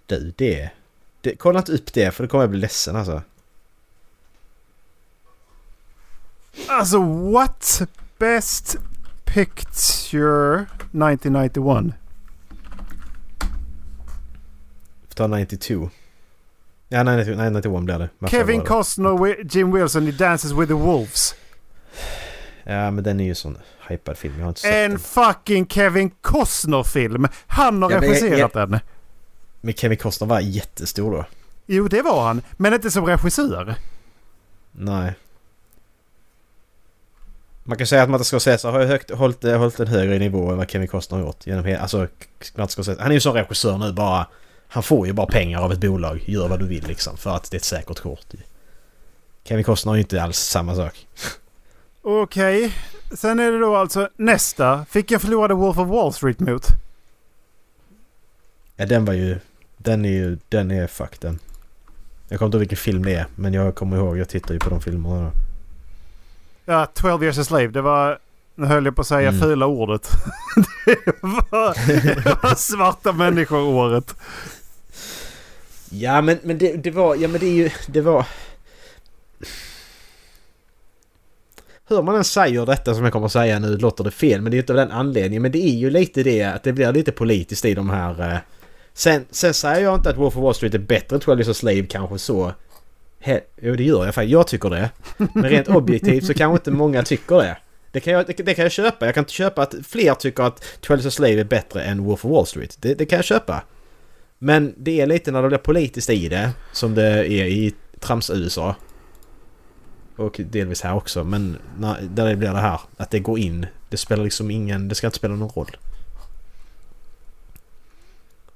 [0.06, 0.70] Du, det...
[1.20, 3.22] det kolla inte upp det för då kommer jag bli ledsen alltså.
[6.66, 6.98] Alltså
[7.32, 7.82] what?
[8.18, 8.76] Best
[9.34, 11.92] Picture 1991.
[15.14, 15.90] Ta 92.
[16.88, 18.08] Ja, nej, nej, nej 91 blir det.
[18.18, 18.66] Varför Kevin det?
[18.66, 21.34] Costner och Jim Wilson i Dances with the Wolves.
[22.64, 24.34] Ja, men den är ju sån hypad film.
[24.36, 24.98] Jag har inte sett En den.
[24.98, 27.28] fucking Kevin Costner-film.
[27.46, 28.78] Han har Ja, regisserat den.
[29.60, 31.24] Men Kevin Costner var jättestor då.
[31.66, 32.42] Jo, det var han.
[32.56, 33.74] Men inte som regissör.
[34.72, 35.14] Nej.
[37.64, 40.70] Man kan säga att Martin Scorsese har högt, hållit, hållit en högre nivå än vad
[40.70, 41.46] Kevin Costner har gjort.
[41.46, 42.06] Genom hela, alltså,
[42.54, 44.26] Martin Scorsese, han är ju som regissör nu bara.
[44.68, 46.22] Han får ju bara pengar av ett bolag.
[46.26, 47.16] Gör vad du vill liksom.
[47.16, 48.26] För att det är ett säkert kort.
[49.44, 51.06] Kevin Costner har ju inte alls samma sak.
[52.02, 52.74] Okej.
[53.14, 54.86] Sen är det då alltså nästa.
[54.92, 56.66] Vilken förlorade Wolf of Wall Street mot?
[58.76, 59.38] Ja den var ju...
[59.76, 60.38] Den är ju...
[60.48, 61.38] Den är fuck den.
[62.28, 64.18] Jag kommer inte ihåg vilken film det är men jag kommer ihåg.
[64.18, 65.30] Jag tittar ju på de filmerna.
[66.64, 67.66] Ja, 12 years a slave.
[67.68, 68.18] Det var...
[68.54, 69.40] Nu höll jag på att säga Mm.
[69.40, 70.10] fula ordet.
[70.86, 71.74] det, var,
[72.24, 74.14] det var svarta människor-året.
[75.90, 77.16] Ja men, men det, det var...
[77.16, 77.70] Ja men det är ju...
[77.86, 78.26] Det var...
[81.88, 84.50] Hur man än säger detta som jag kommer att säga nu låter det fel men
[84.50, 85.42] det är inte av den anledningen.
[85.42, 88.32] Men det är ju lite det att det blir lite politiskt i de här...
[88.32, 88.38] Eh,
[88.94, 91.48] sen, sen säger jag inte att Wolf of Wall Street är bättre än 12 Years
[91.48, 92.52] a Slave kanske så.
[93.24, 94.32] He, jo det gör jag faktiskt.
[94.32, 94.90] Jag tycker det.
[95.16, 97.56] Men rent objektivt så kanske inte många tycker det.
[97.92, 99.06] Det kan, jag, det, det kan jag köpa.
[99.06, 102.30] Jag kan inte köpa att fler tycker att 12 Slave är bättre än Wolf of
[102.30, 102.76] Wall Street.
[102.80, 103.62] Det, det kan jag köpa.
[104.38, 108.74] Men det är lite när det blir politiskt i det som det är i trams-USA.
[110.16, 111.24] Och delvis här också.
[111.24, 113.66] Men när, där det blir det här att det går in.
[113.88, 114.88] Det spelar liksom ingen...
[114.88, 115.76] Det ska inte spela någon roll.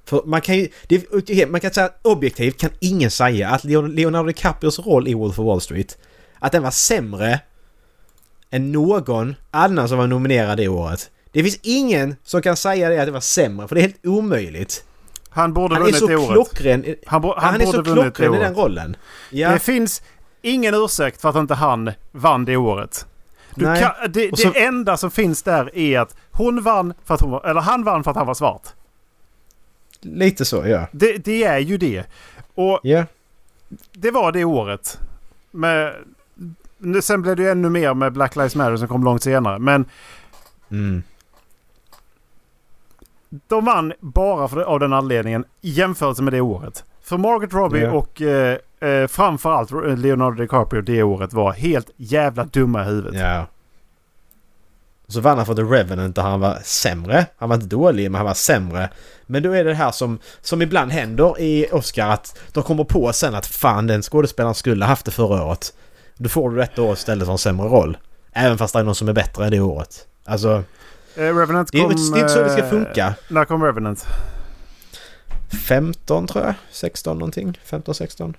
[0.07, 0.69] För man kan ju...
[0.89, 5.39] Det, man kan säga objektivt kan ingen säga att Leon- Leonardo DiCaprios roll i Wolf
[5.39, 5.99] of Wall Street
[6.39, 7.41] att den var sämre
[8.51, 11.11] än någon annan som var nominerad det året.
[11.33, 14.07] Det finns ingen som kan säga det att det var sämre för det är helt
[14.07, 14.85] omöjligt.
[15.29, 16.31] Han borde Han vunnit det året.
[16.33, 16.85] klockren.
[17.07, 18.97] Han, han, Han, är så klockren i den rollen.
[19.31, 19.51] Ja.
[19.51, 20.03] Det finns
[20.43, 23.07] ingen ursäkt för att inte han vann det året.
[23.61, 27.31] Kan, det, så- det enda som finns där är att hon vann för att hon
[27.31, 28.63] var, eller han vann för att han var svart.
[30.01, 30.87] Lite så, ja.
[30.93, 32.05] Det, det är ju det.
[32.55, 33.05] Och Ja.
[33.93, 34.99] det var det året.
[35.51, 35.95] Med,
[37.03, 39.59] sen blev det ju ännu mer med Black Lives Matter som kom långt senare.
[39.59, 39.85] Men
[40.71, 41.03] Mm.
[43.47, 46.85] de vann bara för, av den anledningen i jämförelse med det året.
[47.03, 47.91] För Margaret Robbie Ja.
[47.93, 53.15] och eh, eh, framförallt Leonardo DiCaprio det året var helt jävla dumma i huvudet.
[53.21, 53.47] Ja.
[55.09, 57.27] Så vann han för The Revenant där han var sämre.
[57.37, 58.91] Han var inte dålig men han var sämre.
[59.27, 62.85] Men då är det det här som, som ibland händer i Oscar att de kommer
[62.85, 65.73] på sen att fan den skådespelaren skulle ha haft det förra året.
[66.17, 67.97] Då får du detta år istället för en sämre roll.
[68.33, 70.07] Även fast det är någon som är bättre det året.
[70.25, 70.63] Alltså,
[71.19, 71.93] Eh, Revenant det är, kom...
[71.93, 73.15] inte- det är inte så det ska eh, funka.
[73.29, 74.07] När kom Revenant?
[75.69, 76.55] 15 tror jag.
[76.71, 77.59] 16 någonting.
[77.65, 78.37] 15, 16.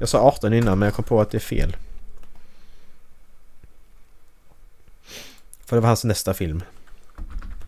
[0.00, 1.76] Jag sa 18 innan men jag kom på att det är fel.
[5.74, 6.62] För det var hans nästa film.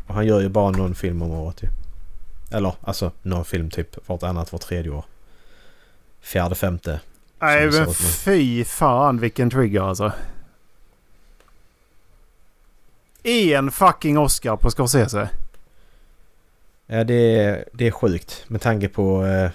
[0.07, 1.69] Och han gör ju bara någon film om året ju.
[2.57, 5.05] Eller alltså någon film typ vartannat, var tredje år.
[6.21, 7.01] Fjärde, femte.
[7.39, 10.13] Nej men fy fan vilken trigger alltså.
[13.23, 15.29] En fucking Oscar på Scorsese.
[16.87, 19.27] Ja det är, det är sjukt med tanke på...
[19.27, 19.51] Eh...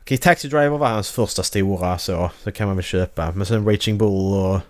[0.00, 2.30] Okej, Taxi Driver var hans första stora så.
[2.42, 3.32] Så kan man väl köpa.
[3.32, 4.60] Men sen Raging Bull och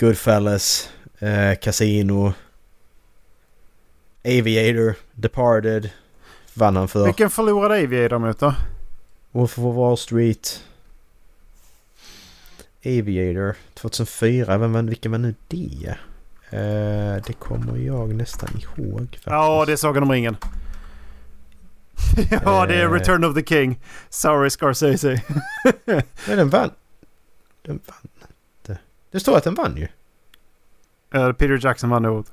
[0.00, 2.32] Goodfellas, eh, Casino,
[4.24, 5.90] Aviator, Departed
[6.54, 7.04] vann han för.
[7.04, 8.54] Vilken förlorade Aviator mot då?
[9.30, 10.64] Wolf of Wall Street.
[12.84, 14.58] Aviator 2004.
[14.58, 15.94] Vem, vann- vilken var nu det?
[16.50, 19.00] Eh, det kommer jag nästan ihåg.
[19.00, 19.26] Faktiskt.
[19.26, 20.36] Ja, det är Sagan om ringen.
[22.44, 22.92] ja, det är Eh.
[22.92, 23.80] Return of the King.
[24.08, 25.22] Sorry Scorsese.
[25.84, 26.70] Nej, den vann.
[27.62, 28.08] Den vann
[28.60, 28.78] inte.
[29.10, 29.88] Det står att den vann ju.
[31.10, 32.32] Eh, Peter Jackson vann året.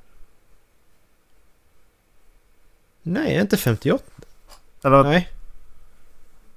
[3.01, 4.03] Nej, inte 58.
[4.83, 5.29] Eller Nej.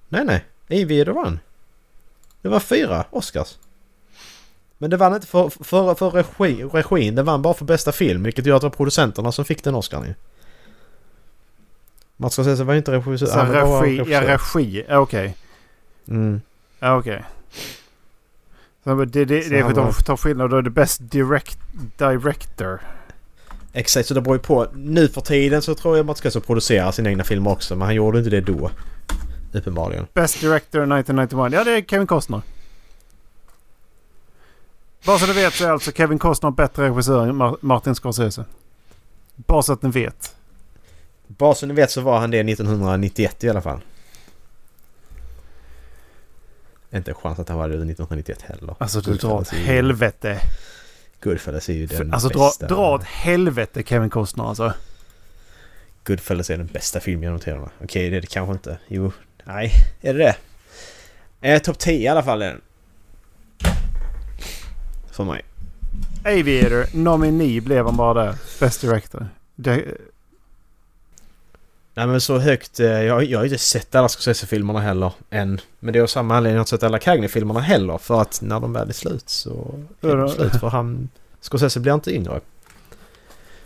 [0.09, 0.45] Nej, nej.
[0.83, 1.39] Aviator vann.
[2.43, 3.59] Det var fyra Oscars.
[4.79, 7.15] Men det vann inte för, för, för regi, regin.
[7.15, 8.23] Det vann bara för bästa film.
[8.23, 10.15] Vilket gör att det var producenterna som fick den Oscarn ju.
[12.17, 13.27] Mats Scorsese var ju inte regissör.
[13.27, 14.13] så regi.
[14.13, 14.85] Ja, regi.
[14.89, 15.37] Okej.
[16.09, 16.41] Mm.
[16.79, 17.25] Ja, okej.
[17.25, 17.38] Så
[18.97, 20.51] Det, det, det, är för att de tar skillnad.
[20.51, 21.59] Då är det Best direct,
[21.97, 22.81] Director.
[23.73, 24.67] Exakt, så det beror ju på.
[24.75, 27.77] Nu för tiden så tror jag Mats Scorsese producerar sina egna filmer också.
[27.77, 28.71] Men han gjorde inte det då.
[29.53, 30.07] Uppenbarligen.
[30.15, 31.53] Best Director 1991.
[31.53, 32.43] Ja, det är Kevin Costner.
[35.07, 38.45] Bara så du vet så är alltså Kevin Costner bättre regissör än Mar- Martin Scorsese.
[39.37, 40.35] Bara så att ni vet.
[41.27, 43.81] Bara så ni vet så var han det 1991 i alla fall.
[46.95, 48.75] Inte en chans att han var det 1991 heller.
[48.79, 50.41] Alltså du drar åt helvete.
[51.23, 52.67] Goodfellas är ju den Alltså dra, bästa.
[52.67, 54.73] dra åt helvete Kevin Costner alltså.
[56.05, 57.71] Goodfellas är den bästa filmen genom tiderna.
[57.85, 58.79] Okej, det är det kanske inte.
[58.89, 59.13] Jo,
[59.45, 59.73] nej.
[60.01, 60.37] Är det det?
[61.49, 62.61] Eh, Topp 10 i alla fall är den.
[65.13, 65.43] För mig.
[66.25, 68.35] Aviator, nominee blev han bara där.
[68.61, 69.29] Best Director.
[69.57, 69.85] Det,
[71.99, 72.81] Nej men så högt...
[72.81, 75.61] eh, Jag, jag har inte sett alla Scorsese-filmerna heller än.
[75.81, 77.99] Men det är av samma anledning jag har inte sett alla Cagney-filmerna heller.
[77.99, 80.53] För att när de väl är slut så är de slut.
[80.61, 81.09] För han...
[81.41, 82.41] Scorsese blir inte yngre.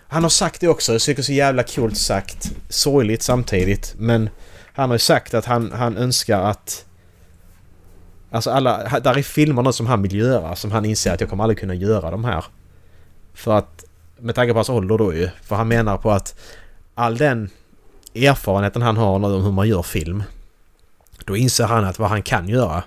[0.08, 0.92] Han har sagt det också.
[0.92, 2.52] Jag tycker så jävla coolt sagt.
[2.68, 3.94] Sorgligt samtidigt.
[3.98, 4.28] Men
[4.72, 6.84] han har ju sagt att han, han önskar att...
[8.30, 9.00] Alltså alla...
[9.00, 10.56] Där är filmer nu som han vill göra.
[10.56, 12.44] Som han inser att jag kommer aldrig kunna göra de här.
[13.34, 13.84] För att...
[14.18, 15.28] Med tanke på hans ålder då ju.
[15.42, 16.34] För han menar på att
[16.94, 17.50] all den
[18.14, 20.22] erfarenheten han har nu om hur man gör film.
[21.24, 22.82] Då inser han att vad han kan göra.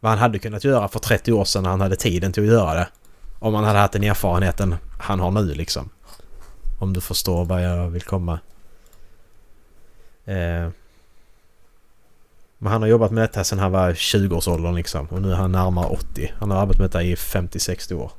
[0.00, 2.48] Vad han hade kunnat göra för 30 år sedan när han hade tiden till att
[2.48, 2.88] göra det.
[3.38, 5.90] Om han hade haft den erfarenheten han har nu liksom.
[6.78, 8.40] Om du förstår vad jag vill komma.
[10.24, 10.68] Eh.
[12.58, 15.06] Men han har jobbat med detta sedan han var 20-årsåldern liksom.
[15.06, 16.32] Och nu är han närmare 80.
[16.38, 18.12] Han har arbetat med detta i 50-60 år.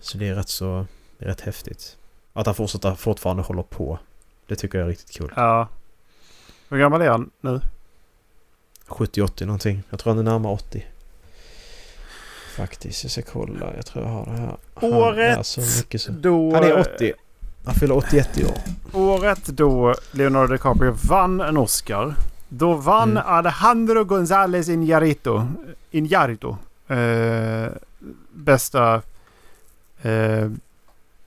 [0.00, 0.86] Så det är rätt så...
[1.18, 1.96] Det är rätt häftigt.
[2.36, 3.98] Att han fortsätter, fortfarande håller på.
[4.46, 5.32] Det tycker jag är riktigt kul.
[5.36, 5.68] Ja.
[6.68, 7.60] Hur gammal är han nu?
[8.88, 9.82] 70-80 någonting.
[9.90, 10.84] Jag tror han är närmare 80.
[12.56, 13.74] Faktiskt, jag ska kolla.
[13.76, 14.56] Jag tror jag har det här.
[14.74, 16.12] Han är Året så mycket så.
[16.12, 17.12] Då, Han är 80.
[17.64, 18.54] Han fyller 81 i år.
[18.92, 22.14] Året då Leonardo DiCaprio vann en Oscar.
[22.48, 23.22] Då vann Mm.
[23.26, 25.46] Alejandro González Iñárritu.
[25.90, 26.56] Iñárritu.
[26.88, 27.72] Eh,
[28.32, 29.02] bästa...
[30.02, 30.50] Eh,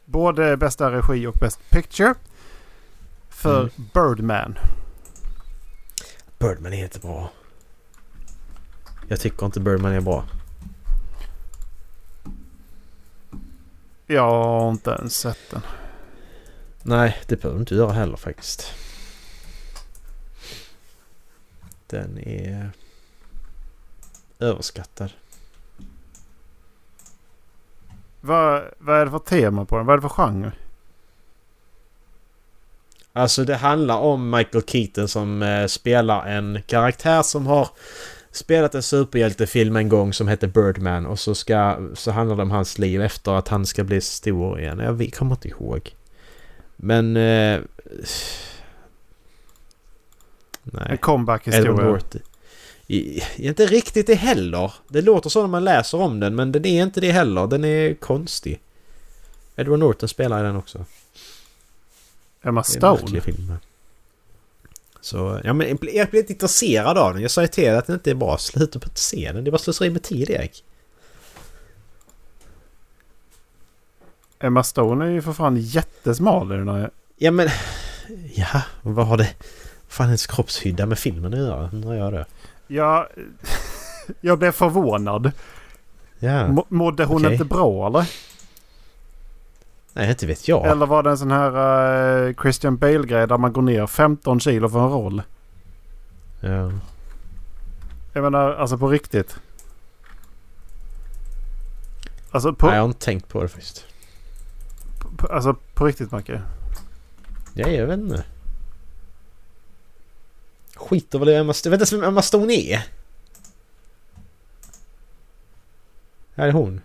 [0.08, 2.14] både bästa regi och best picture.
[3.30, 3.72] För Mm.
[3.94, 4.58] Birdman.
[6.40, 7.32] Birdman är inte bra.
[9.08, 10.26] Jag tycker inte Birdman är bra.
[14.08, 15.62] Jag har inte ens sett den.
[16.84, 18.74] Nej, det behöver du inte göra heller faktiskt.
[21.88, 22.72] Den är
[24.40, 25.12] överskattad.
[28.22, 29.86] Vad, vad är det för tema på den?
[29.86, 30.52] Vad är det för genre?
[33.14, 37.70] Alltså det handlar om Michael Keaton som eh, spelar en karaktär som har
[38.32, 42.52] spelat en superhjältefilm en gång som heter Birdman och så, ska, så handlar det om
[42.52, 44.80] hans liv efter att han ska bli stor igen.
[44.80, 45.96] Jag kommer inte ihåg.
[46.76, 47.18] Men...
[47.18, 47.60] Eh,
[50.68, 50.84] En nej.
[50.86, 52.00] Edward comeback-historia.
[52.88, 54.74] Inte riktigt det heller.
[54.88, 57.48] Det låter så när man läser om den men den är inte det heller.
[57.48, 58.60] Den är konstig.
[59.56, 60.86] Edward Norton spelar i den också.
[62.42, 63.22] Emma Stone.
[63.22, 63.54] film.
[65.02, 67.22] Så, ja men jag blir lite intresserad av den.
[67.22, 68.38] Jag sa ju till dig att den inte är bra.
[68.38, 69.44] Sluta på att se den.
[69.44, 70.64] Det är bara slöseri med tid Erik.
[74.40, 76.92] Emma Stone är ju för fan jättesmal i den här.
[77.18, 77.50] Ja men...
[78.34, 79.34] Ja, vad har det...
[79.84, 81.70] Vad fan ens kroppshydda med filmen att göra?
[81.74, 82.26] Undrar jag det.
[82.68, 83.08] Jag,
[84.22, 85.32] jag blev förvånad.
[86.20, 86.48] Ja.
[86.48, 87.34] Må- Mådde hon Okej.
[87.34, 88.10] inte bra eller?
[89.94, 90.66] Nej, inte vet jag.
[90.68, 94.70] Eller var det en sån här eh, Christian Bale-grej där man går ner 15 kilo
[94.70, 95.22] för en roll?
[96.42, 96.72] Ja.
[98.14, 99.36] Jag menar alltså på riktigt.
[102.32, 103.86] Alltså på, Nej, jag har inte tänkt på det faktiskt.
[105.18, 106.42] på, alltså på riktigt Macke.
[107.54, 108.24] Ja, jag vet inte.
[110.78, 111.74] Skiter väl i Emma Stone.
[111.76, 112.84] Jag vet inte ens vem Emma Stone är.
[116.36, 116.82] Här är hon.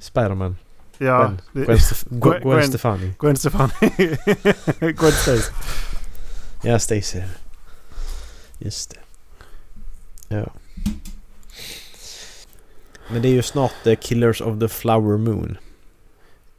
[0.00, 0.56] Spiderman.
[0.98, 1.40] Ja, Gwen.
[1.52, 3.14] det- Gwen, Stef- Gwen, Gwen- Stefani.
[3.18, 3.72] Gwen Stefani.
[4.92, 5.52] Gwen Stacy.
[6.62, 7.22] Ja, Stacy.
[8.58, 9.00] Just det.
[10.36, 10.52] Ja.
[13.10, 15.58] Men det är ju snart The Killers of the Flower Moon.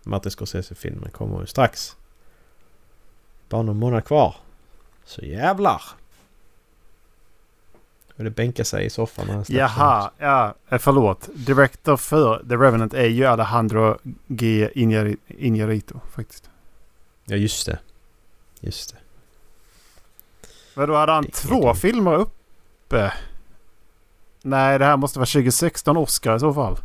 [0.04, 1.96] Martin Scorsese-filmen kommer ju strax.
[3.50, 4.36] Bara någon månad kvar.
[5.12, 5.82] Så jävlar!
[8.17, 9.60] Och det bänka sig i soffan när han snackar.
[9.60, 11.30] Jaha, ja eh, förlåt.
[11.34, 13.97] Director för The Revenant är ju Alejandro
[14.28, 14.69] G.
[15.28, 16.50] Iñárritu faktiskt.
[17.26, 17.80] Ja, just det.
[18.60, 18.97] Just det.
[20.76, 23.13] Men då hade han Det två filmer uppe.
[24.41, 26.78] Nej, det här måste vara 2016 Oscar i så fall.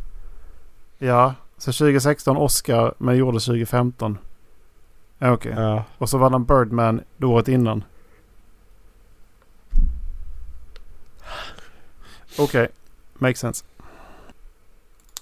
[0.97, 4.17] Ja, så 2016 Oscar men gjorde 2015.
[5.17, 5.53] Ja, Okej.
[5.57, 5.83] Ja.
[5.97, 7.83] Och så var han Birdman året innan.
[12.37, 12.67] Okej,
[13.13, 13.65] makes sense.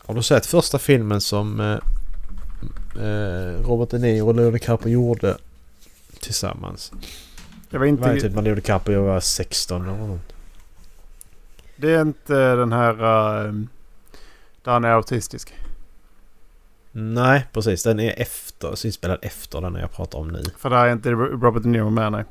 [0.05, 1.77] Har du sett första filmen som eh,
[3.03, 5.37] eh, Robert De Niro och Leo DiCaprio gjorde
[6.19, 6.91] tillsammans?
[7.69, 8.27] Jag var Det var inte...
[8.27, 10.33] typ när Leo DiCaprio var 16 eller något.
[11.75, 12.93] Det är inte den här...
[12.93, 13.53] Uh,
[14.63, 15.53] där han är autistisk.
[16.91, 17.83] Nej, precis.
[17.83, 20.43] Den är efter, så inspelad efter den jag pratar om nu.
[20.57, 22.23] För där är inte Robert De Niro med nej.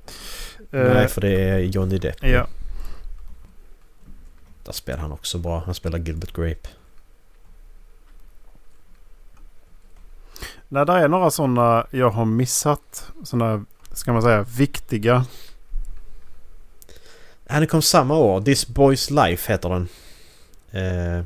[0.73, 2.17] Eh, Nej, för det är Johnny Depp.
[2.23, 2.47] Ja.
[4.65, 5.63] Där spelar han också bra.
[5.67, 6.69] Han spelar Gilbert Grape.
[10.69, 13.13] Nej, där är några sådana jag har missat.
[13.25, 15.27] Sådana, ska man säga, viktiga.
[17.47, 18.41] Han kom samma år.
[18.41, 19.89] This Boy's Life heter den.
[20.71, 21.25] Eh,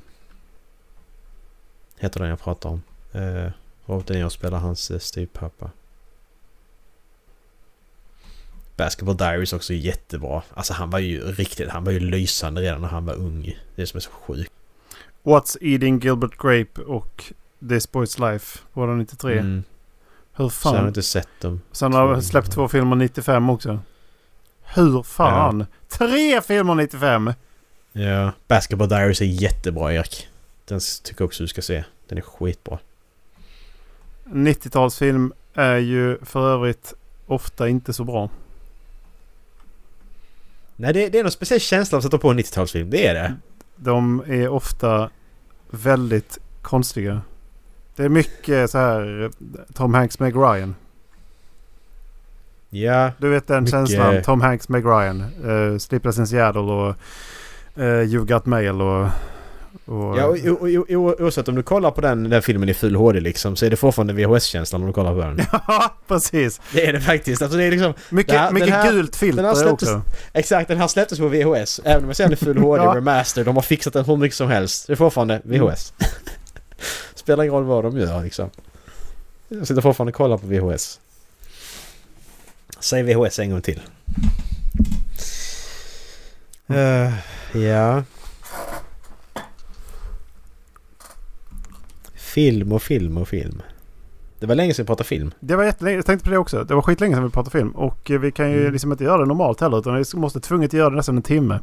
[1.98, 2.82] heter den jag pratar om.
[3.12, 3.50] Eh,
[3.86, 5.70] Robert De Niro spelar hans eh, styvpappa.
[8.78, 10.42] Basketball Diaries också jättebra.
[10.54, 13.58] Alltså han var ju riktigt, han var ju lysande redan när han var ung.
[13.74, 14.52] Det är som är så sjukt.
[15.22, 17.32] What's Eating Gilbert Grape och
[17.68, 18.58] This Boy's Life.
[18.72, 19.38] Båda 93.
[19.38, 19.64] Mm.
[20.32, 20.88] Hur Så jag har fan?
[20.88, 21.60] inte sett dem.
[21.72, 23.80] Sen har de släppt två filmer 95 också.
[24.74, 25.66] Hur fan?
[25.88, 27.32] Tre filmer 95!
[27.92, 28.32] Ja.
[28.48, 30.28] Basketball Diaries är jättebra Erik.
[30.64, 31.84] Den tycker jag också du ska se.
[32.08, 32.78] Den är skitbra.
[34.24, 36.94] 90-talsfilm är ju för övrigt
[37.26, 38.30] ofta inte så bra.
[40.80, 42.90] Nej det, det är någon speciell känsla att sätta på en 90-talsfilm.
[42.90, 43.34] Det är det.
[43.76, 45.10] De är ofta
[45.70, 47.20] väldigt konstiga.
[47.96, 49.30] Det är mycket så här eh,
[49.74, 50.74] Tom Hanks Meg Ryan.
[52.70, 53.10] Ja.
[53.18, 54.22] Du vet den Mycket- känslan.
[54.22, 55.24] Tom Hanks Meg Ryan.
[55.44, 56.88] Uh, Sleepless in Seattle och
[57.78, 59.08] uh, You've Got Mail och...
[59.84, 62.96] och Ja, och, och, och, oavsett om du kollar på den, den filmen i full
[62.96, 65.40] HD liksom så är det fortfarande VHS-känslan om du kollar på den.
[65.68, 66.60] Ja, precis.
[66.72, 67.42] Det är det faktiskt.
[67.42, 67.94] Alltså det är liksom...
[68.10, 70.02] Mycket, här- mycket här- gult filter den släpptes- också.
[70.32, 71.80] Exakt, den här släpptes på VHS.
[71.84, 72.94] Även om jag ser den i full HD, Ja.
[72.96, 74.86] remaster, de har fixat den hur mycket som helst.
[74.86, 75.92] Det är fortfarande VHS.
[77.14, 78.50] Spelar ingen roll vad de gör liksom.
[79.48, 81.00] Jag sitter fortfarande och kollar på VHS.
[82.80, 83.80] Säg VHS en gång till.
[86.68, 87.12] Eh,
[87.62, 88.02] ja.
[92.38, 93.62] Film och film och film.
[94.40, 95.34] Det var länge sedan vi pratade film.
[95.40, 96.64] Det var jättelänge, jag tänkte på det också.
[96.64, 97.70] Det var skitlänge sedan vi pratade film.
[97.70, 98.72] Och eh, vi kan ju Mm.
[98.72, 99.78] liksom inte göra det normalt heller.
[99.78, 101.60] Utan vi måste tvunget göra det nästan en timme.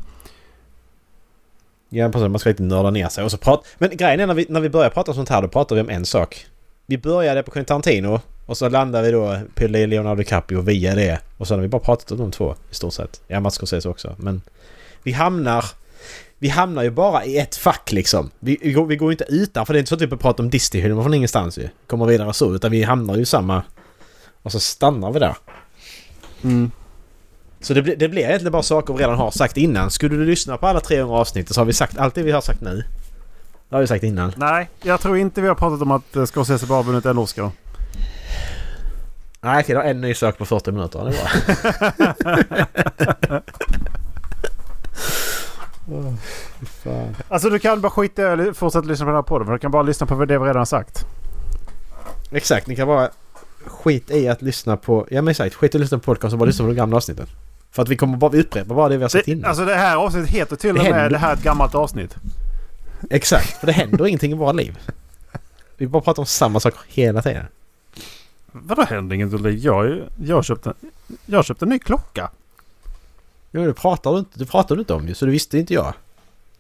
[1.90, 2.30] Ja, precis.
[2.30, 3.24] Man ska inte nörda ner sig.
[3.24, 3.66] Och så prat...
[3.78, 5.82] Men grejen är när vi, när vi börjar prata om sånt här, då pratar vi
[5.82, 6.46] om en sak.
[6.86, 11.20] Vi började på Quentin Tarantino och så landar vi då på Leonardo DiCaprio via det.
[11.38, 13.22] Och så har vi bara pratat om de två i stort sett.
[13.28, 14.16] Ja, Mats Scorsese också.
[14.18, 14.42] Men
[15.04, 15.66] vi hamnar...
[16.40, 18.32] Vi hamnar ju bara i ett fack liksom.
[18.40, 19.74] Vi, vi, går, vi går inte utanför.
[19.74, 21.70] Det är inte så att vi pratar om Disney-filmer från ingenstans ju.
[21.88, 22.56] Kommer vidare så.
[22.56, 23.64] Utan vi hamnar ju i samma...
[24.42, 25.36] Och så stannar vi där.
[26.44, 26.72] Mm.
[27.62, 29.92] Så det, blir- det blir egentligen bara saker vi redan har sagt innan.
[29.92, 32.42] Skulle du lyssna på alla 300 avsnitt så har vi sagt allt det vi har
[32.42, 32.84] sagt nu.
[33.70, 34.34] Det har vi sagt innan.
[34.38, 37.52] Nej, jag tror inte vi har pratat om att eh, Scorsese bara vunnit en Oscar.
[39.42, 41.00] Nej, okej, det var en ny sak på 40 minuter.
[41.06, 41.32] Det var.
[45.92, 46.14] Åh,
[46.60, 47.05] fy fan.
[47.28, 49.46] Alltså du kan bara skita i att fortsätta lyssna på den här podden.
[49.48, 51.06] För du kan bara lyssna på det vi redan har sagt.
[52.32, 53.10] Exakt, ni kan bara
[53.66, 55.08] skit i att lyssna på...
[55.12, 56.98] Ja men exakt, skit i att lyssna på podcast och bara lyssna på de gamla
[56.98, 57.28] avsnitten.
[57.72, 59.46] För att vi kommer bara upprepa bara det vi har sagt Det, innan.
[59.50, 62.16] alltså det här avsnittet heter till och med händer- det här är ett gammalt avsnitt.
[63.10, 64.78] Exakt, för det händer ingenting i våra liv.
[65.78, 67.46] Vi bara pratar om samma saker hela tiden.
[68.52, 69.64] Vadå händer inget Ulrik?
[69.64, 70.74] Jag, jag, köpte,
[71.26, 72.30] jag köpte en ny klocka.
[73.52, 75.74] Jo, det pratar du inte, det pratar du inte om ju, så det visste inte
[75.74, 75.94] jag.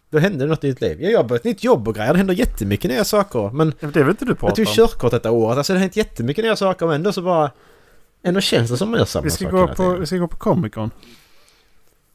[0.09, 1.01] Då hände det något i ditt liv.
[1.01, 2.11] Jag har börjat ett nytt jobb och grejer.
[2.13, 3.49] Det händer jättemycket nya saker.
[3.53, 5.57] Men Det vill inte du jag prata tog körkort detta året.
[5.57, 7.51] Alltså det har hänt jättemycket nya saker men ändå så bara...
[8.23, 9.99] Ändå känns det som man gör samma Vi ska, sak gå på, tiden.
[9.99, 10.91] vi ska gå på Comic Con.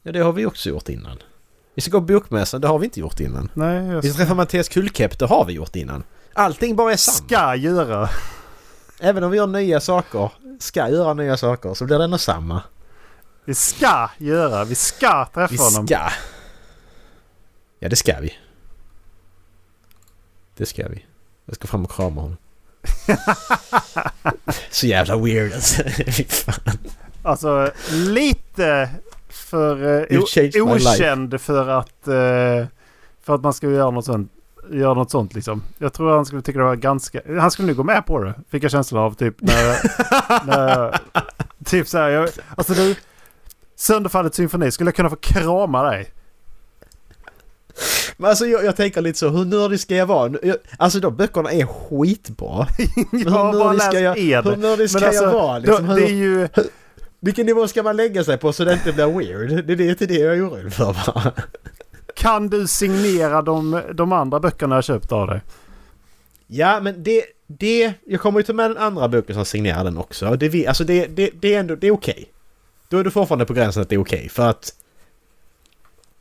[0.03, 1.17] Ja, det har vi också gjort innan.
[1.75, 3.49] Vi ska gå på bokmässan, det har vi inte gjort innan.
[3.53, 6.03] Nej, jag Vi ska träffa Mattias Kullkepp, det har vi gjort innan.
[6.33, 7.27] Allting bara är samma.
[7.27, 8.09] ska göra.
[8.99, 12.61] Även om vi gör nya saker, ska göra nya saker, så blir det ändå samma.
[13.45, 14.63] Vi ska göra.
[14.63, 15.87] Vi ska träffa Vi honom.
[15.87, 15.99] ska.
[17.83, 18.33] Ja, det ska vi.
[20.57, 21.05] Det ska vi.
[21.45, 22.37] Jag ska fram och krama honom.
[24.69, 25.83] Så jävla weird alltså.
[26.11, 26.77] Fy fan.
[27.23, 28.89] Alltså lite
[29.29, 30.19] för eh,
[30.63, 32.67] okänd för att, eh,
[33.23, 34.31] för att man ska göra något sånt.
[34.71, 35.63] Göra något sånt liksom.
[35.77, 37.21] Jag tror han skulle tycka det var ganska...
[37.39, 38.33] Han skulle nu gå med på det.
[38.49, 39.77] Fick jag känslan av typ när...
[40.45, 40.99] när
[41.65, 42.95] typ så här, jag, Alltså du...
[43.75, 44.71] Sönderfallet symfoni.
[44.71, 46.11] Skulle jag kunna få krama dig?
[48.21, 50.33] Men alltså jag, jag tänker lite så, hur nördig ska jag vara?
[50.43, 52.67] Jag, alltså de böckerna är skitbra.
[53.11, 54.59] Men har bara ska jag, hur en.
[54.59, 55.59] nördig ska alltså, jag vara?
[55.59, 56.47] Liksom, Då, hur, det är ju...
[57.19, 59.65] Vilken nivå ska man lägga sig på så det inte blir weird?
[59.65, 61.31] Det är det, inte det jag är orolig för bara.
[62.15, 65.41] Kan du signera de, de andra böckerna jag köpt av dig?
[66.47, 67.23] Ja, men det...
[67.47, 70.35] det jag kommer ju ta med den andra boken som signerar den också.
[70.35, 71.75] Det, alltså det, det, det är ändå...
[71.75, 72.25] Det är okej.
[72.89, 74.29] Då är du fortfarande på gränsen att det är okej.
[74.29, 74.73] för att...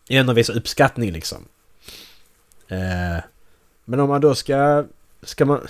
[0.09, 1.45] Ändå visa uppskattning liksom.
[2.71, 3.23] Eh,
[3.85, 4.85] men om man då ska...
[5.23, 5.61] Ska man...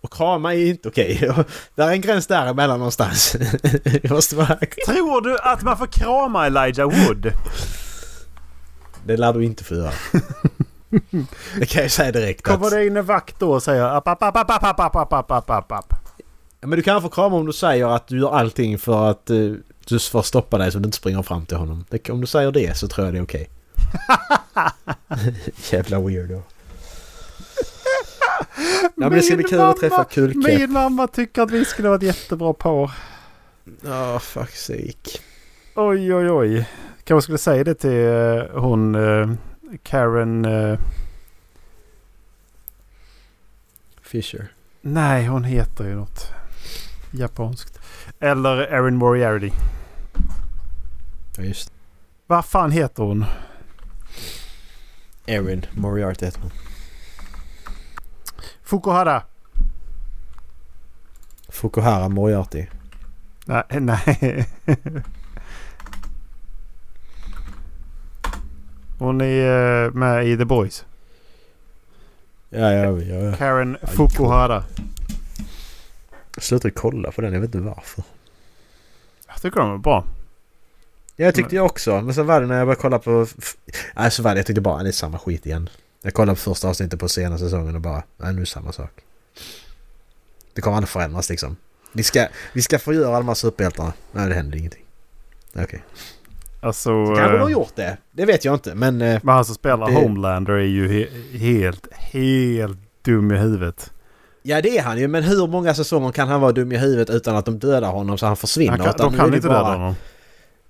[0.00, 1.30] Och krama är ju inte okej.
[1.74, 3.36] Där är en gräns däremellan någonstans.
[4.02, 4.58] det måste vara...
[4.86, 7.32] Tror du att man får krama Elijah Wood?
[9.04, 9.92] Det lär du inte få göra.
[11.58, 12.42] Det kan jag säga direkt.
[12.42, 14.96] Kommer att- det in en vakt då och säger app, app, app, app, app, app,
[14.96, 15.94] app, app, app, app, app.
[16.60, 19.30] Ja, men du kan få krama om du säger att du gör allting för att
[19.30, 21.84] uh, du får stoppa dig så du inte springer fram till honom.
[21.88, 23.48] Det, om du säger det så tror jag det är okej.
[25.70, 26.42] Jävla weirdo.
[28.82, 30.38] Ja, men det ska bli kul att träffa mamma- Kulke.
[30.58, 32.90] Min mamma tycker att vi skulle vara ett jättebra par.
[33.84, 35.18] Ja, oh, fuck sake.
[35.74, 36.68] Oj, oj, oj.
[37.04, 39.30] Kanske skulle säga det till eh, hon eh,
[39.82, 40.44] Karen...
[40.44, 40.78] eh,
[44.02, 44.48] Fisher.
[44.80, 46.26] nej, hon heter ju något
[47.10, 47.78] japanskt.
[48.20, 49.50] Eller Erin Moriarty.
[51.36, 51.72] Ja, just
[52.26, 53.24] Vad fan heter hon?
[55.28, 56.50] Erin Moriarty heter hon.
[58.62, 59.22] Fukuhara.
[61.48, 62.66] Fukuhara Moriarty.
[63.44, 64.48] Nej, nej.
[68.98, 70.86] Hon är eh, med i The Boys.
[72.50, 73.16] Ja, ja, ja.
[73.16, 73.36] ja.
[73.36, 74.64] Karen Fukuhara.
[76.34, 78.04] Jag slutade kolla på den, jag vet inte varför.
[79.26, 80.04] Jag tycker de är bra.
[81.20, 82.00] Ja, jag tyckte jag också.
[82.00, 83.26] Men så var det när jag började kolla på...
[83.96, 84.38] Nej, så var det.
[84.38, 85.68] Jag tyckte bara det är samma skit igen.
[86.02, 88.02] Jag kollade på första avsnittet på senaste säsongen och bara...
[88.16, 88.90] Nej, nu är det samma sak.
[90.54, 91.56] Det kommer aldrig förändras liksom.
[91.92, 93.92] Vi ska, vi ska förgöra de här superhjältarna.
[94.12, 94.84] Nej, det händer ingenting.
[95.56, 95.84] Okej.
[96.60, 96.90] Alltså...
[97.06, 97.96] Kanske de eh, har gjort det.
[98.12, 99.02] Det vet jag inte, men...
[99.02, 103.92] eh, Men han som spelar Det- Homelander är ju he- helt, helt dum i huvudet.
[104.42, 105.08] Ja, det är han ju.
[105.08, 108.18] Men hur många säsonger kan han vara dum i huvudet utan att de dödar honom
[108.18, 108.70] så han försvinner?
[108.78, 109.94] Han kan, de kan inte bara- döda honom.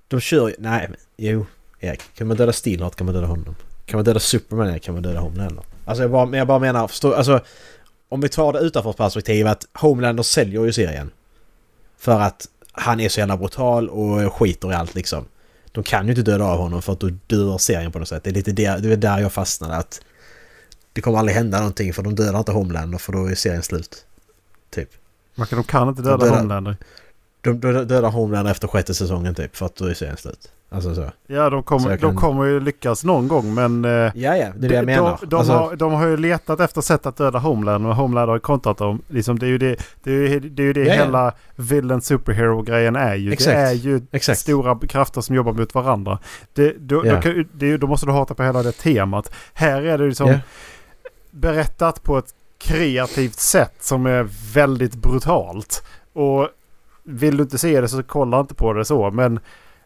[0.09, 0.55] De kör ju...
[0.59, 1.45] Nej, men jo.
[1.79, 2.01] Erik.
[2.15, 3.55] Kan man döda Steelheart kan man döda honom.
[3.85, 5.63] Kan man döda Superman kan man döda Homelander.
[5.85, 7.39] Alltså jag bara, jag bara menar, förstå, alltså...
[8.11, 8.93] Om vi tar det utanför
[9.47, 11.11] att Homelander säljer ju serien.
[11.97, 15.25] För att han är så jävla brutal och skiter i allt liksom.
[15.71, 18.23] De kan ju inte döda av honom för att då dör serien på något sätt.
[18.23, 20.01] Det är lite där, det är där jag fastnade att...
[20.93, 24.05] Det kommer aldrig hända någonting för de dödar inte Homelander för då är serien slut.
[24.69, 24.89] Typ.
[25.35, 26.77] Man kan, de kan inte döda dödar- Homelander.
[27.41, 30.51] De dö- dödar Homelander efter sjätte säsongen typ för att då är serien slut.
[30.71, 31.11] Alltså så.
[31.27, 33.85] Ja, de kommer, jag de kan- kommer ju lyckas någon gång men...
[33.85, 35.17] eh, Ja, ja, det är det jag menar.
[35.21, 38.27] De, de, alltså, har, de har ju letat efter sätt att döda Homelander och Homelander
[38.27, 39.01] har ju kontrat dem.
[39.07, 41.03] Liksom, det, är ju det, det, är ju, det, är ju det Ja, ja.
[41.05, 43.31] hela villain superhero-grejen är ju.
[43.33, 43.55] Exakt.
[43.55, 44.39] Det är ju exakt.
[44.39, 46.19] stora krafter som jobbar mot varandra.
[46.53, 47.15] Det, då, Ja.
[47.15, 49.31] då, kan, det, då måste du hata på hela det temat.
[49.53, 50.39] Här är det ju som Ja.
[51.31, 55.83] berättat på ett kreativt sätt som är väldigt brutalt.
[56.13, 56.47] Och
[57.03, 59.11] vill du inte se det så kolla inte på det så.
[59.11, 59.39] Men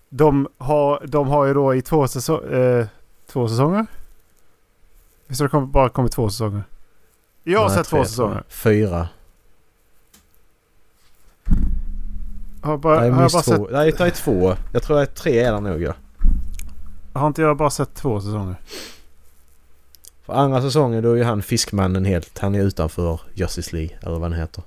[0.10, 2.86] de har, de har ju då i två, säso eh,
[3.28, 3.86] två säsonger?
[5.28, 6.64] Visst har det kommit, bara kommit två säsonger?
[7.44, 8.44] Jag har Nej, sett tre, två säsonger.
[8.50, 9.08] Fyra.
[12.62, 13.52] Har, bara, Nej, har, jag bara två.
[13.52, 14.56] sett, Nej, det är två.
[14.72, 15.94] Jag tror att tre är det nog ja.
[17.14, 18.56] har inte jag bara sett två säsonger?
[20.26, 22.40] För andra säsongen då är ju han Fiskmannen helt.
[22.40, 23.98] Han är utanför Justice League.
[24.02, 24.64] Eller vad han heter.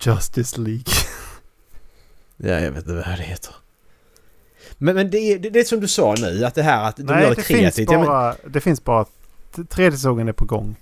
[0.00, 0.84] Justice League.
[2.36, 3.54] Ja, jag vet inte vad det heter.
[4.78, 6.44] Men, men det, är, det, det är som du sa nu.
[6.44, 7.90] Att det här att de Nej, gör det det finns, kreativt.
[7.90, 9.06] Ja, men, bara, det finns bara...
[9.68, 10.76] Tredje säsongen är på gång.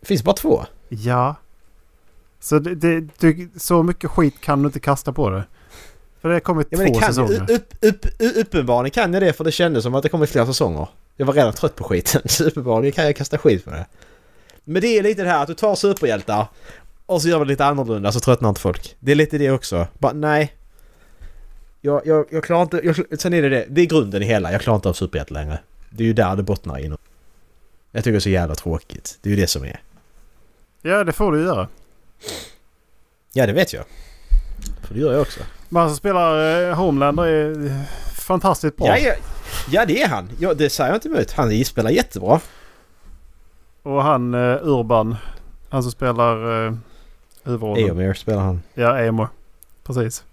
[0.00, 0.64] det finns bara två.
[0.88, 1.34] Ja.
[2.40, 5.44] Så, det, det, du, så mycket skit kan du inte kasta på det.
[6.20, 7.50] För det har kommit Ja, två kan, säsonger.
[7.50, 10.46] upp, upp, upp, uppenbarligen kan jag det för det kändes som att det kommit flera
[10.46, 10.88] säsonger.
[11.16, 12.22] Jag var redan trött på skiten.
[12.28, 13.86] Så uppenbarligen kan jag kasta skit på det.
[14.64, 16.46] Men det är lite det här att du tar superhjältar
[17.12, 18.96] och så gör vi lite annorlunda så tröttnar inte folk.
[19.00, 19.86] Det är lite det också.
[19.98, 20.52] Bara nej.
[21.80, 22.80] Jag, jag, jag klarar inte...
[22.84, 23.66] Jag, sen är det det.
[23.68, 24.52] Det är grunden i hela.
[24.52, 25.58] Jag klarar inte av superhjältar längre.
[25.90, 26.96] Det är ju där det bottnar in.
[27.92, 29.18] Jag tycker det är så jävla tråkigt.
[29.22, 29.80] Det är ju det som är.
[30.82, 31.68] Ja, det får du göra.
[33.32, 33.84] Ja, det vet jag.
[34.82, 35.40] För det gör jag också.
[35.68, 37.82] Men han som spelar eh, Homelander är eh,
[38.14, 38.86] fantastiskt bra.
[38.86, 39.14] Ja, ja,
[39.70, 40.30] ja, det är han.
[40.38, 41.32] Ja, det säger jag inte emot.
[41.32, 42.40] Han spelar jättebra.
[43.82, 45.16] Och han uh, Urban.
[45.68, 46.74] Han som spelar uh,
[47.44, 47.84] huvudrollen.
[47.86, 48.62] Eomer spelar han.
[48.74, 49.28] Ja, Eomer.
[49.84, 50.24] Precis.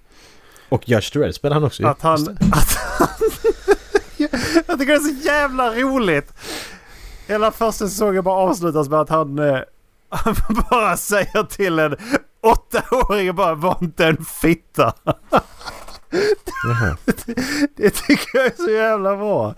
[0.70, 1.88] Och Judge Dredd spelar han också.
[1.88, 2.24] Att han...
[2.24, 2.38] Det.
[2.52, 3.08] Att han
[4.68, 6.34] jag tycker det är så jävla roligt.
[7.28, 9.60] Hela första säsongen bara avslutas med att han, eh,
[10.10, 10.36] han
[10.72, 11.96] bara säger till en
[12.42, 14.94] åttaåring bara var inte en fitta.
[16.64, 16.98] Jaha.
[17.76, 19.56] Det tycker jag är så jävla bra.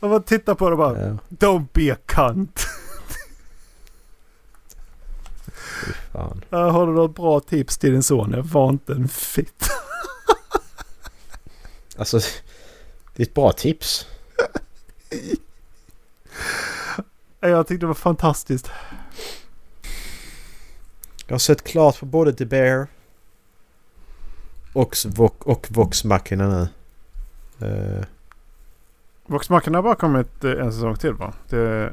[0.00, 1.00] Om man tittar på det bara.
[1.00, 2.66] Ja, Don't be a cunt.
[5.46, 5.71] fy
[6.12, 6.44] fan.
[6.50, 8.32] Här har du något bra tips till din son.
[8.32, 9.66] Jag var inte en fitta.
[11.96, 12.20] Alltså,
[13.14, 14.06] det är ett bra tips.
[17.40, 18.70] Jag tyckte det var fantastiskt.
[21.26, 22.86] Jag har sett klart på både The Bear
[24.72, 24.96] och,
[25.38, 26.68] och Vox Machina nu.
[27.66, 28.04] Uh,
[29.26, 31.32] Vox Machina har bara kommit eh, en säsong till va?
[31.48, 31.92] Det,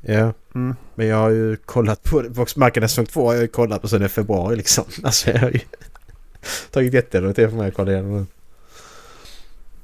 [0.00, 0.32] Ja.
[0.54, 0.76] Mm.
[0.94, 4.02] Men jag har ju kollat på Voxmarken säsong 2 har jag ju kollat på sen
[4.02, 4.84] i februari liksom.
[5.04, 5.60] Alltså jag har ju
[6.70, 8.26] tagit jättelång tid för mig att kolla igenom den.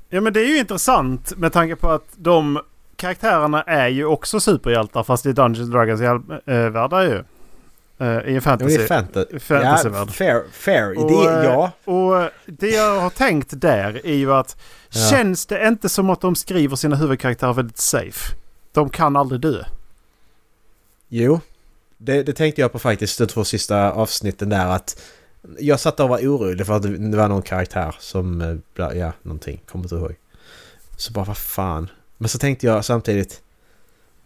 [0.09, 2.61] Ja men det är ju intressant med tanke på att de
[2.97, 7.25] karaktärerna är ju också superhjältar fast i Dungeons Dragons äh, världar ju.
[7.99, 8.75] Äh, I en Ja, det fantasy.
[8.75, 10.09] är fanta- fantasyvärld.
[10.09, 10.43] Ja, fair.
[10.53, 10.99] Fair.
[10.99, 11.71] Och, det, eh, ja.
[11.85, 14.57] Och det jag har tänkt där är ju att
[14.91, 15.01] Ja.
[15.11, 18.35] känns det inte som att de skriver sina huvudkaraktärer väldigt safe?
[18.73, 19.65] De kan aldrig dö.
[21.09, 21.41] Jo.
[21.99, 25.03] Det, det tänkte jag på faktiskt de två sista avsnitten där att
[25.59, 28.57] jag satt och var orolig för att det var någon karaktär som, eh,
[28.97, 30.15] ja någonting, kommer inte ihåg.
[30.97, 31.91] Så bara vad fan.
[32.19, 33.43] Men så tänkte jag samtidigt,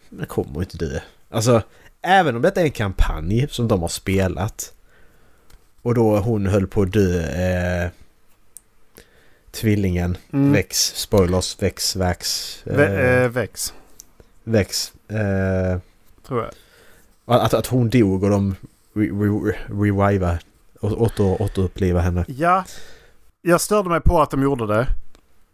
[0.09, 1.01] men kommer inte dö.
[1.31, 1.63] Alltså,
[2.03, 4.73] även om detta är en kampanj som de har spelat
[5.83, 7.21] och då hon höll på att dö,
[7.85, 7.91] eh,
[9.51, 10.53] tvillingen, Mm.
[10.53, 13.75] Vex, spoilers, Vex, Vax, eh, Ve- eh, Vex,
[14.45, 14.93] Vex.
[15.09, 15.79] Eh,
[16.27, 16.51] tror jag.
[17.31, 18.55] Att, att hon dog och de
[18.95, 20.39] re, re, reviva
[20.81, 22.25] och åter, återuppliva henne.
[22.29, 22.65] Ja,
[23.43, 24.87] jag störde mig på att de gjorde det.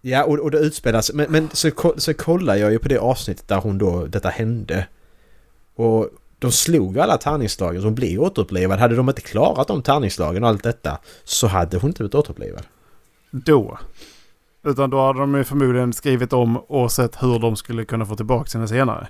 [0.01, 1.13] Ja, och, och det utspelas...
[1.13, 4.87] Men, men så, så kollar jag ju på det avsnittet där hon då, detta hände.
[5.75, 6.09] Och
[6.39, 8.79] de slog alla tärningsslagen så hon blev återupplivad.
[8.79, 12.63] Hade de inte klarat de tärningsslagen och allt detta så hade hon inte blivit återupplivad.
[13.31, 13.79] Då.
[14.65, 18.17] Utan då hade de ju förmodligen skrivit om och sett hur de skulle kunna få
[18.17, 19.09] tillbaka henne senare.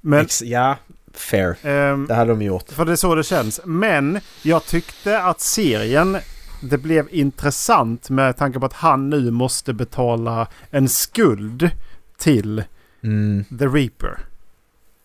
[0.00, 0.20] Men...
[0.20, 0.76] Ex- ja,
[1.14, 1.56] fair.
[1.62, 2.70] ehm, Det hade de gjort.
[2.72, 3.60] För det är så det känns.
[3.64, 6.18] Men jag tyckte att serien,
[6.62, 11.70] det blev intressant med tanke på att han nu måste betala en skuld
[12.18, 12.64] till
[13.02, 14.18] Mm, The Reaper.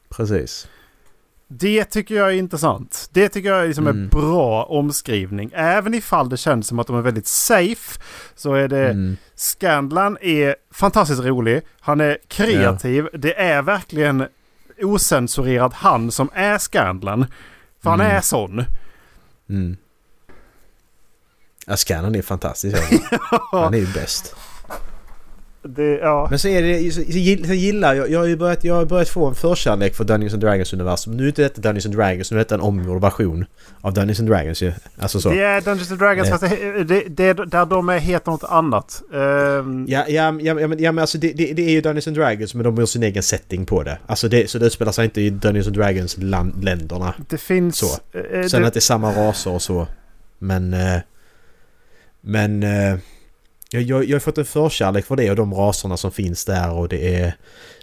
[0.10, 0.68] precis.
[1.48, 3.10] Det tycker jag är intressant.
[3.14, 4.10] Det tycker jag är liksom en Mm.
[4.10, 5.52] bra omskrivning.
[5.54, 8.00] Även ifall det känns som att de är väldigt safe
[8.36, 8.90] så är det...
[8.90, 11.62] Mm, Scandlan är fantastiskt rolig.
[11.80, 13.08] Han är kreativ.
[13.14, 14.26] Det är verkligen
[14.82, 17.26] osensurerad han som är Scandlan.
[17.84, 18.16] För han Mm.
[18.18, 18.66] är sån.
[19.50, 19.78] mm.
[21.68, 22.78] Ja, Scannan är fantastisk.
[23.52, 24.36] Han är ju bäst.
[25.68, 26.28] Det, ja.
[26.30, 28.76] Men så är det, så, så gill- så gillar jag, jag har ju börjat, jag
[28.76, 31.18] har börjat få en förkärlek för Dungeons and Dragons universum.
[31.18, 33.46] Nu är inte detta Dungeons and Dragons, nu är detta en omgjord version
[33.82, 34.72] av Dungeons and Dragons ju.
[35.00, 35.30] Alltså så.
[35.30, 36.32] Det är Dungeons and Dragons Eh.
[36.38, 39.02] fast det, det, det är där de är heter något annat.
[39.14, 42.18] Ehm, Ja, ja, ja, ja, men, ja men alltså det, det, är ju Dungeons and
[42.18, 43.98] Dragons men de har sin egen setting på det.
[44.08, 47.14] Alltså det, så det utspelar sig inte i Dungeons and Dragons land, länderna.
[47.30, 47.78] Det finns...
[47.78, 47.86] Så.
[48.32, 49.88] eh, Sen det, att det är samma raser och så.
[50.40, 50.74] Men...
[50.74, 50.98] eh,
[52.22, 52.64] Men...
[53.76, 56.74] Jag, jag, jag har fått en förkärlek för det och de raserna som finns där
[56.74, 57.34] och det är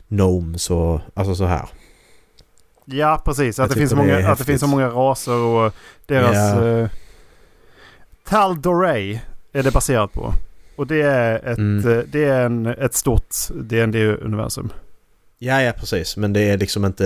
[0.09, 1.69] Gnomes och alltså så här.
[2.85, 3.59] ja, precis.
[3.59, 5.73] Att det, finns det många, att det finns så många raser och
[6.07, 6.37] deras...
[6.37, 6.69] Ja.
[6.69, 6.89] eh,
[8.29, 9.19] Tal'Dorei
[9.53, 10.35] är det baserat på.
[10.77, 11.93] Och det är ett, Mm.
[11.99, 14.71] eh, det är en, ett stort DND-universum.
[15.45, 16.17] Ja, ja precis.
[16.17, 17.05] Men det är liksom inte...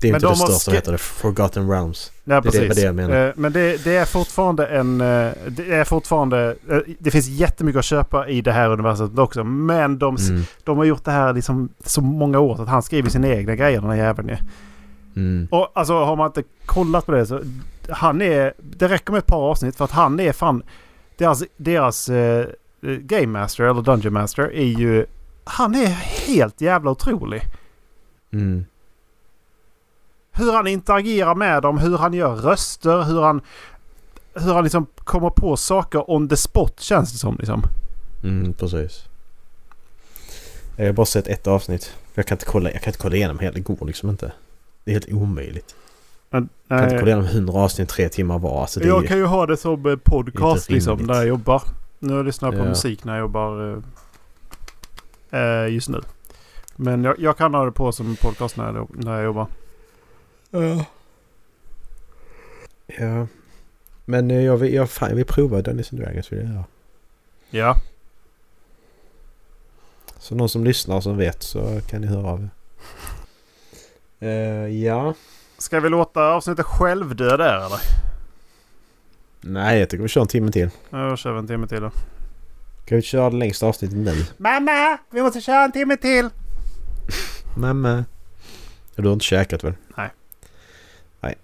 [0.00, 0.98] Det är Men inte de det största sk- heter det.
[0.98, 2.12] Forgotten Realms.
[2.24, 2.60] Ja, Det är precis.
[2.68, 3.26] det- det jag menar.
[3.26, 5.00] Eh, Men det, det är fortfarande en...
[5.00, 6.56] eh, Det är fortfarande...
[6.70, 9.44] eh, Det finns jättemycket att köpa i det här universumet också.
[9.44, 10.42] Men de, Mm.
[10.64, 13.54] de har gjort det här liksom så många år så att han skriver sina egna
[13.54, 14.36] grejer den här jäveln ju.
[15.16, 15.48] Mm.
[15.50, 17.40] Och alltså har man inte kollat på det så...
[17.90, 18.52] Han är...
[18.58, 20.62] Det räcker med ett par avsnitt för att han är fan...
[21.18, 22.46] Deras, deras eh,
[22.82, 25.06] Game Master eller Dungeon Master är ju...
[25.44, 25.86] Han är
[26.26, 27.42] helt jävla otrolig.
[28.32, 28.64] Mm.
[30.32, 33.40] Hur han interagerar med dem, hur han gör röster, hur han...
[34.34, 37.62] Hur han liksom kommer på saker on the spot känns det som liksom.
[38.22, 39.04] Mm, precis.
[40.76, 41.92] Jag har bara sett ett avsnitt.
[42.14, 43.52] Jag kan inte kolla, jag kan inte kolla igenom hela.
[43.52, 44.32] Det går liksom inte.
[44.84, 45.74] Det är helt omöjligt.
[46.30, 48.60] Men, Jag kan inte kolla igenom 100 avsnitt tre timmar var.
[48.60, 51.62] Alltså jag kan ju ha det som eh, podcast liksom när jag jobbar.
[51.98, 52.68] Nu lyssnar jag på Ja.
[52.68, 53.82] musik när jag jobbar
[55.30, 56.00] eh, eh, just nu.
[56.80, 59.46] Men jag, jag kan ha det på som podcast när jag, när jag jobbar.
[60.50, 60.84] Ja.
[62.86, 63.26] Ja.
[64.04, 66.32] Men eh, jag vill, jag, fan, jag vill prova Dungeons and Dragons.
[66.32, 66.64] Vill jag göra.
[67.50, 67.74] Ja.
[70.18, 72.50] Så någon som lyssnar som vet så kan ni höra av er.
[74.28, 75.14] Eh, ja.
[75.58, 77.80] Ska vi låta avsnittet självdö där eller?
[79.40, 80.70] Nej, jag tycker vi kör en timme till.
[80.90, 81.90] Ja, då kör vi en timme till då.
[82.86, 84.24] Ska vi köra det längsta avsnittet nu?
[84.36, 84.98] Mamma!
[85.10, 86.30] Vi måste köra en timme till!
[87.56, 88.04] Mamma.
[88.96, 89.74] Du har inte käkat väl?
[89.96, 90.10] Nej.
[91.20, 91.34] Nej.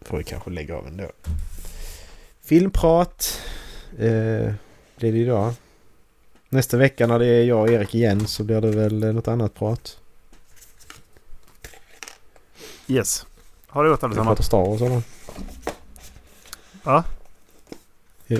[0.00, 1.10] Får vi kanske lägga av ändå.
[2.42, 3.40] Filmprat.
[3.98, 4.52] Eh,
[4.96, 5.54] blir det idag.
[6.48, 9.28] Nästa vecka när det är jag och Erik igen så blir det väl eh, något
[9.28, 9.98] annat prat.
[12.86, 13.26] Yes.
[13.66, 14.26] Har du Vi allesammans?
[14.28, 15.02] pratar Star Wars eller?
[16.84, 17.04] Ja.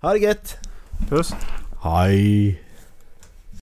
[0.00, 0.56] ha det gött!
[1.08, 1.32] Puss.
[1.82, 2.62] Hej!